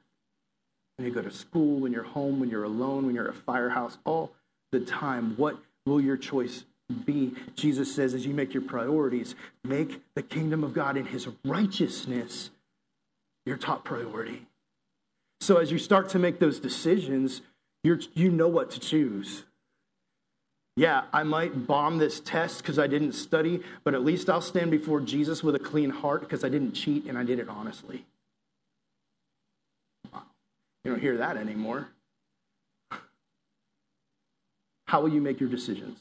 When 0.97 1.07
you 1.07 1.13
go 1.13 1.21
to 1.21 1.31
school, 1.31 1.79
when 1.79 1.91
you're 1.91 2.03
home, 2.03 2.39
when 2.39 2.49
you're 2.49 2.63
alone, 2.63 3.05
when 3.05 3.13
you're 3.13 3.27
at 3.29 3.35
a 3.35 3.39
firehouse, 3.39 3.99
all 4.03 4.31
the 4.71 4.79
time. 4.79 5.35
What 5.37 5.57
will 5.85 6.01
your 6.01 6.17
choice 6.17 6.63
be? 7.05 7.33
Jesus 7.55 7.93
says, 7.93 8.13
as 8.13 8.25
you 8.25 8.33
make 8.33 8.53
your 8.53 8.63
priorities, 8.63 9.35
make 9.63 10.01
the 10.15 10.23
kingdom 10.23 10.63
of 10.63 10.73
God 10.73 10.97
and 10.97 11.07
his 11.07 11.27
righteousness 11.43 12.49
your 13.45 13.57
top 13.57 13.85
priority. 13.85 14.45
So 15.39 15.57
as 15.57 15.71
you 15.71 15.77
start 15.77 16.09
to 16.09 16.19
make 16.19 16.39
those 16.39 16.59
decisions, 16.59 17.41
you 17.83 17.99
you 18.13 18.29
know 18.29 18.47
what 18.47 18.71
to 18.71 18.79
choose. 18.79 19.43
Yeah, 20.75 21.03
I 21.11 21.23
might 21.23 21.65
bomb 21.65 21.97
this 21.97 22.19
test 22.19 22.61
because 22.61 22.77
I 22.77 22.85
didn't 22.85 23.13
study, 23.13 23.61
but 23.83 23.95
at 23.95 24.03
least 24.03 24.29
I'll 24.29 24.41
stand 24.41 24.69
before 24.69 24.99
Jesus 24.99 25.41
with 25.43 25.55
a 25.55 25.59
clean 25.59 25.89
heart 25.89 26.21
because 26.21 26.43
I 26.43 26.49
didn't 26.49 26.73
cheat 26.73 27.05
and 27.05 27.17
I 27.17 27.23
did 27.23 27.39
it 27.39 27.49
honestly. 27.49 28.05
You 30.83 30.91
don't 30.91 31.01
hear 31.01 31.17
that 31.17 31.35
anymore. 31.35 31.89
How 34.87 35.01
will 35.01 35.09
you 35.09 35.19
make 35.21 35.39
your 35.39 35.49
decisions? 35.49 35.99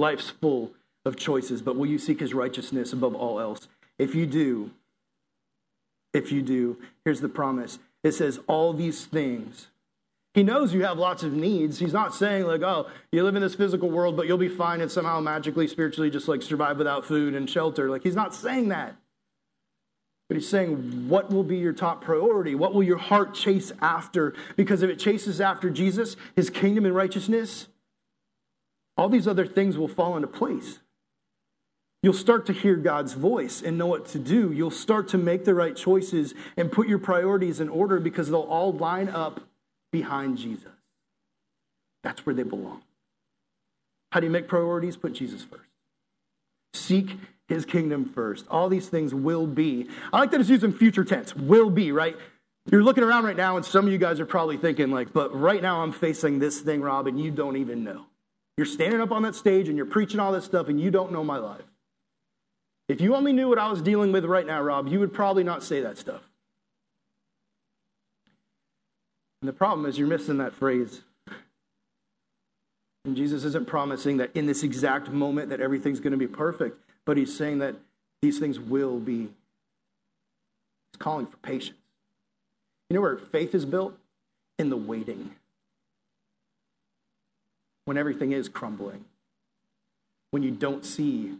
Life's 0.00 0.30
full 0.30 0.72
of 1.04 1.16
choices, 1.16 1.62
but 1.62 1.76
will 1.76 1.86
you 1.86 1.98
seek 1.98 2.20
his 2.20 2.34
righteousness 2.34 2.92
above 2.92 3.14
all 3.14 3.38
else? 3.38 3.68
If 3.98 4.14
you 4.14 4.26
do, 4.26 4.70
if 6.12 6.32
you 6.32 6.42
do. 6.42 6.78
Here's 7.04 7.20
the 7.20 7.28
promise 7.28 7.78
it 8.02 8.12
says, 8.12 8.40
All 8.46 8.72
these 8.72 9.04
things. 9.04 9.68
He 10.32 10.44
knows 10.44 10.72
you 10.72 10.84
have 10.84 10.96
lots 10.96 11.24
of 11.24 11.32
needs. 11.32 11.80
He's 11.80 11.92
not 11.92 12.14
saying, 12.14 12.46
like, 12.46 12.62
oh, 12.62 12.86
you 13.10 13.24
live 13.24 13.34
in 13.34 13.42
this 13.42 13.56
physical 13.56 13.90
world, 13.90 14.16
but 14.16 14.28
you'll 14.28 14.38
be 14.38 14.48
fine 14.48 14.80
and 14.80 14.90
somehow 14.90 15.18
magically, 15.18 15.66
spiritually, 15.66 16.08
just 16.08 16.28
like 16.28 16.40
survive 16.40 16.78
without 16.78 17.04
food 17.04 17.34
and 17.34 17.50
shelter. 17.50 17.90
Like, 17.90 18.04
he's 18.04 18.14
not 18.14 18.32
saying 18.32 18.68
that. 18.68 18.94
But 20.28 20.36
he's 20.36 20.48
saying, 20.48 21.08
what 21.08 21.32
will 21.32 21.42
be 21.42 21.56
your 21.56 21.72
top 21.72 22.04
priority? 22.04 22.54
What 22.54 22.74
will 22.74 22.84
your 22.84 22.96
heart 22.96 23.34
chase 23.34 23.72
after? 23.82 24.34
Because 24.54 24.84
if 24.84 24.90
it 24.90 25.00
chases 25.00 25.40
after 25.40 25.68
Jesus, 25.68 26.14
his 26.36 26.48
kingdom 26.48 26.86
and 26.86 26.94
righteousness, 26.94 27.66
all 29.00 29.08
these 29.08 29.26
other 29.26 29.46
things 29.46 29.78
will 29.78 29.88
fall 29.88 30.14
into 30.14 30.28
place. 30.28 30.80
You'll 32.02 32.12
start 32.12 32.44
to 32.46 32.52
hear 32.52 32.76
God's 32.76 33.14
voice 33.14 33.62
and 33.62 33.78
know 33.78 33.86
what 33.86 34.04
to 34.08 34.18
do. 34.18 34.52
You'll 34.52 34.70
start 34.70 35.08
to 35.08 35.18
make 35.18 35.46
the 35.46 35.54
right 35.54 35.74
choices 35.74 36.34
and 36.54 36.70
put 36.70 36.86
your 36.86 36.98
priorities 36.98 37.60
in 37.60 37.70
order 37.70 37.98
because 37.98 38.28
they'll 38.28 38.40
all 38.40 38.74
line 38.74 39.08
up 39.08 39.40
behind 39.90 40.36
Jesus. 40.36 40.68
That's 42.02 42.26
where 42.26 42.34
they 42.34 42.42
belong. 42.42 42.82
How 44.12 44.20
do 44.20 44.26
you 44.26 44.30
make 44.30 44.48
priorities? 44.48 44.98
Put 44.98 45.14
Jesus 45.14 45.44
first. 45.44 45.64
Seek 46.74 47.16
his 47.48 47.64
kingdom 47.64 48.04
first. 48.04 48.44
All 48.50 48.68
these 48.68 48.90
things 48.90 49.14
will 49.14 49.46
be. 49.46 49.88
I 50.12 50.20
like 50.20 50.30
that 50.32 50.40
it's 50.40 50.50
used 50.50 50.62
in 50.62 50.74
future 50.74 51.04
tense. 51.04 51.34
Will 51.34 51.70
be, 51.70 51.90
right? 51.90 52.18
You're 52.70 52.84
looking 52.84 53.02
around 53.02 53.24
right 53.24 53.36
now, 53.36 53.56
and 53.56 53.64
some 53.64 53.86
of 53.86 53.92
you 53.92 53.98
guys 53.98 54.20
are 54.20 54.26
probably 54.26 54.58
thinking, 54.58 54.90
like, 54.90 55.14
but 55.14 55.34
right 55.34 55.62
now 55.62 55.82
I'm 55.82 55.92
facing 55.92 56.38
this 56.38 56.60
thing, 56.60 56.82
Rob, 56.82 57.06
and 57.06 57.18
you 57.18 57.30
don't 57.30 57.56
even 57.56 57.82
know. 57.82 58.04
You're 58.60 58.66
standing 58.66 59.00
up 59.00 59.10
on 59.10 59.22
that 59.22 59.34
stage 59.34 59.68
and 59.68 59.76
you're 59.78 59.86
preaching 59.86 60.20
all 60.20 60.32
this 60.32 60.44
stuff, 60.44 60.68
and 60.68 60.78
you 60.78 60.90
don't 60.90 61.12
know 61.12 61.24
my 61.24 61.38
life. 61.38 61.64
If 62.90 63.00
you 63.00 63.14
only 63.16 63.32
knew 63.32 63.48
what 63.48 63.58
I 63.58 63.70
was 63.70 63.80
dealing 63.80 64.12
with 64.12 64.26
right 64.26 64.46
now, 64.46 64.60
Rob, 64.60 64.86
you 64.86 65.00
would 65.00 65.14
probably 65.14 65.42
not 65.42 65.62
say 65.62 65.80
that 65.80 65.96
stuff. 65.96 66.20
And 69.40 69.48
the 69.48 69.54
problem 69.54 69.86
is 69.86 69.98
you're 69.98 70.06
missing 70.06 70.36
that 70.36 70.52
phrase. 70.52 71.00
And 73.06 73.16
Jesus 73.16 73.44
isn't 73.44 73.66
promising 73.66 74.18
that 74.18 74.30
in 74.36 74.44
this 74.44 74.62
exact 74.62 75.08
moment 75.08 75.48
that 75.48 75.62
everything's 75.62 75.98
going 75.98 76.10
to 76.10 76.18
be 76.18 76.26
perfect, 76.26 76.78
but 77.06 77.16
he's 77.16 77.34
saying 77.34 77.60
that 77.60 77.76
these 78.20 78.38
things 78.38 78.60
will 78.60 78.98
be. 78.98 79.20
He's 79.20 80.98
calling 80.98 81.26
for 81.26 81.38
patience. 81.38 81.78
You 82.90 82.96
know 82.96 83.00
where 83.00 83.16
faith 83.16 83.54
is 83.54 83.64
built? 83.64 83.94
In 84.58 84.68
the 84.68 84.76
waiting. 84.76 85.34
When 87.84 87.96
everything 87.96 88.32
is 88.32 88.48
crumbling. 88.48 89.04
When 90.30 90.42
you 90.42 90.50
don't 90.50 90.84
see 90.84 91.34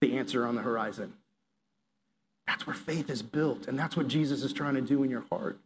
the 0.00 0.16
answer 0.16 0.46
on 0.46 0.56
the 0.56 0.62
horizon. 0.62 1.14
That's 2.46 2.66
where 2.66 2.76
faith 2.76 3.08
is 3.08 3.22
built, 3.22 3.68
and 3.68 3.78
that's 3.78 3.96
what 3.96 4.08
Jesus 4.08 4.42
is 4.42 4.52
trying 4.52 4.74
to 4.74 4.80
do 4.80 5.02
in 5.02 5.10
your 5.10 5.24
heart. 5.30 5.58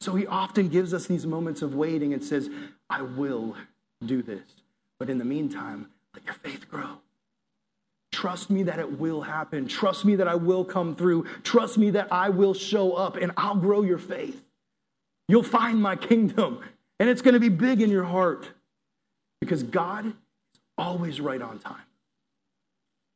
So 0.00 0.14
he 0.14 0.26
often 0.26 0.68
gives 0.68 0.94
us 0.94 1.06
these 1.06 1.26
moments 1.26 1.62
of 1.62 1.74
waiting 1.74 2.12
and 2.12 2.22
says, 2.22 2.48
I 2.88 3.02
will 3.02 3.56
do 4.04 4.22
this. 4.22 4.42
But 4.98 5.10
in 5.10 5.18
the 5.18 5.24
meantime, 5.24 5.88
let 6.14 6.24
your 6.24 6.34
faith 6.34 6.68
grow. 6.68 6.98
Trust 8.12 8.50
me 8.50 8.64
that 8.64 8.78
it 8.78 8.98
will 8.98 9.20
happen. 9.20 9.68
Trust 9.68 10.04
me 10.04 10.16
that 10.16 10.26
I 10.26 10.34
will 10.34 10.64
come 10.64 10.96
through. 10.96 11.26
Trust 11.44 11.78
me 11.78 11.90
that 11.90 12.12
I 12.12 12.30
will 12.30 12.54
show 12.54 12.94
up 12.94 13.16
and 13.16 13.32
I'll 13.36 13.56
grow 13.56 13.82
your 13.82 13.98
faith. 13.98 14.42
You'll 15.28 15.42
find 15.42 15.80
my 15.80 15.94
kingdom, 15.94 16.60
and 16.98 17.08
it's 17.08 17.22
going 17.22 17.34
to 17.34 17.40
be 17.40 17.50
big 17.50 17.82
in 17.82 17.90
your 17.90 18.04
heart 18.04 18.48
because 19.40 19.62
God 19.62 20.06
is 20.06 20.12
always 20.76 21.20
right 21.20 21.40
on 21.40 21.58
time, 21.58 21.76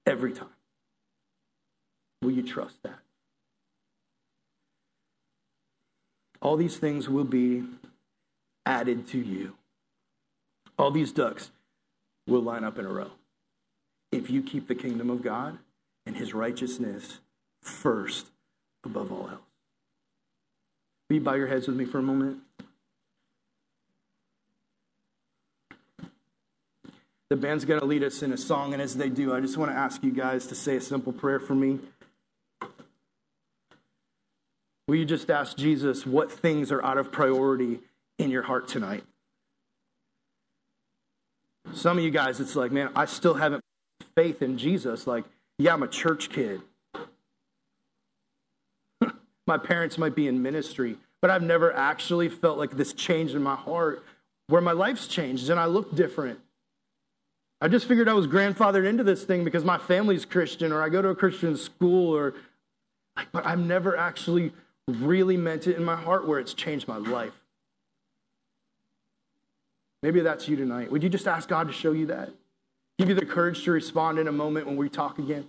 every 0.07 0.33
time. 0.33 0.49
Will 2.23 2.33
you 2.33 2.43
trust 2.43 2.83
that? 2.83 2.99
All 6.41 6.57
these 6.57 6.77
things 6.77 7.09
will 7.09 7.25
be 7.25 7.65
added 8.67 9.07
to 9.09 9.19
you. 9.19 9.55
All 10.79 10.91
these 10.91 11.13
ducks 11.13 11.51
will 12.27 12.43
line 12.43 12.65
up 12.65 12.79
in 12.79 12.85
a 12.85 12.93
row. 12.93 13.11
If 14.11 14.31
you 14.31 14.43
keep 14.43 14.69
the 14.69 14.75
kingdom 14.75 15.11
of 15.11 15.23
God 15.23 15.59
and 16.07 16.17
his 16.17 16.35
righteousness 16.35 17.21
first 17.63 18.27
above 18.85 19.13
all 19.13 19.29
else. 19.29 19.41
Will 21.09 21.17
you 21.17 21.23
bow 21.23 21.35
your 21.35 21.47
heads 21.47 21.67
with 21.67 21.77
me 21.77 21.85
for 21.85 21.99
a 21.99 22.03
moment? 22.03 22.39
The 27.33 27.37
band's 27.37 27.65
going 27.65 27.81
to 27.81 27.87
lead 27.87 28.03
us 28.03 28.23
in 28.23 28.31
a 28.35 28.37
song, 28.37 28.75
and 28.75 28.83
as 28.83 28.95
they 28.95 29.09
do, 29.09 29.35
I 29.35 29.41
just 29.41 29.57
want 29.57 29.71
to 29.71 29.75
ask 29.75 30.05
you 30.05 30.11
guys 30.13 30.49
to 30.49 30.55
say 30.55 30.77
a 30.77 30.83
simple 30.83 31.15
prayer 31.15 31.41
for 31.41 31.55
me. 31.55 31.79
Will 34.87 34.97
you 34.97 35.07
just 35.07 35.31
ask 35.31 35.57
Jesus 35.57 36.05
what 36.05 36.31
things 36.31 36.71
are 36.71 36.85
out 36.85 36.99
of 36.99 37.11
priority 37.11 37.81
in 38.19 38.31
your 38.31 38.43
heart 38.43 38.69
tonight? 38.69 39.05
Some 41.73 41.97
of 41.97 42.05
you 42.05 42.11
guys, 42.11 42.39
it's 42.39 42.55
like, 42.55 42.71
man, 42.71 42.91
I 42.95 43.07
still 43.07 43.33
haven't 43.33 43.65
faith 44.15 44.43
in 44.43 44.59
Jesus. 44.59 45.07
Like, 45.07 45.25
yeah, 45.57 45.73
I'm 45.73 45.83
a 45.83 45.89
church 45.89 46.29
kid. 46.29 46.61
my 49.47 49.57
parents 49.57 49.97
might 49.97 50.15
be 50.15 50.29
in 50.29 50.43
ministry, 50.43 50.99
but 51.23 51.31
I've 51.31 51.43
never 51.43 51.75
actually 51.75 52.29
felt 52.29 52.59
like 52.59 52.73
this 52.73 52.93
change 52.93 53.35
in 53.35 53.43
my 53.43 53.57
heart 53.57 54.05
where 54.49 54.61
my 54.61 54.73
life's 54.73 55.07
changed 55.07 55.49
and 55.49 55.59
I 55.59 55.65
look 55.65 55.97
different. 55.97 56.39
I 57.63 57.69
just 57.69 57.87
figured 57.87 58.09
I 58.09 58.13
was 58.15 58.27
grandfathered 58.27 58.89
into 58.89 59.05
this 59.05 59.23
thing 59.23 59.45
because 59.45 59.63
my 59.63 59.79
family's 59.79 60.25
Christian 60.25 60.73
or 60.73 60.83
I 60.83 60.89
go 60.89 61.01
to 61.01 61.11
a 61.11 61.15
Christian 61.15 61.57
school 61.57 62.13
or 62.13 62.35
like, 63.17 63.31
but 63.31 63.47
I've 63.47 63.61
never 63.61 63.97
actually 63.97 64.53
really 64.89 65.37
meant 65.37 65.69
it 65.69 65.77
in 65.77 65.85
my 65.85 65.95
heart 65.95 66.27
where 66.27 66.41
it's 66.41 66.55
changed 66.55 66.89
my 66.89 66.97
life. 66.97 67.33
Maybe 70.03 70.23
that's 70.23 70.49
you 70.49 70.57
tonight. 70.57 70.91
Would 70.91 71.05
you 71.05 71.09
just 71.09 71.29
ask 71.29 71.49
God 71.49 71.69
to 71.69 71.73
show 71.73 71.93
you 71.93 72.07
that? 72.07 72.31
Give 72.99 73.09
you 73.09 73.15
the 73.15 73.25
courage 73.25 73.63
to 73.63 73.71
respond 73.71 74.19
in 74.19 74.27
a 74.27 74.33
moment 74.33 74.67
when 74.67 74.77
we 74.77 74.89
talk 74.89 75.21
again? 75.21 75.47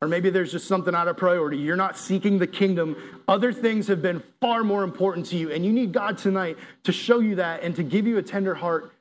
Or 0.00 0.06
maybe 0.06 0.30
there's 0.30 0.52
just 0.52 0.68
something 0.68 0.94
out 0.94 1.08
of 1.08 1.16
priority. 1.16 1.56
You're 1.56 1.74
not 1.74 1.98
seeking 1.98 2.38
the 2.38 2.46
kingdom. 2.46 3.20
Other 3.26 3.52
things 3.52 3.88
have 3.88 4.00
been 4.00 4.22
far 4.40 4.62
more 4.62 4.84
important 4.84 5.26
to 5.26 5.36
you. 5.36 5.50
And 5.50 5.66
you 5.66 5.72
need 5.72 5.92
God 5.92 6.18
tonight 6.18 6.56
to 6.84 6.92
show 6.92 7.18
you 7.18 7.34
that 7.34 7.64
and 7.64 7.74
to 7.74 7.82
give 7.82 8.06
you 8.06 8.16
a 8.18 8.22
tender 8.22 8.54
heart 8.54 8.92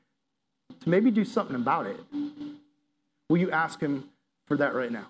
to 0.81 0.89
maybe 0.89 1.11
do 1.11 1.25
something 1.25 1.55
about 1.55 1.85
it. 1.87 1.99
Will 3.29 3.37
you 3.37 3.51
ask 3.51 3.79
Him 3.79 4.09
for 4.45 4.57
that 4.57 4.73
right 4.73 4.91
now? 4.91 5.05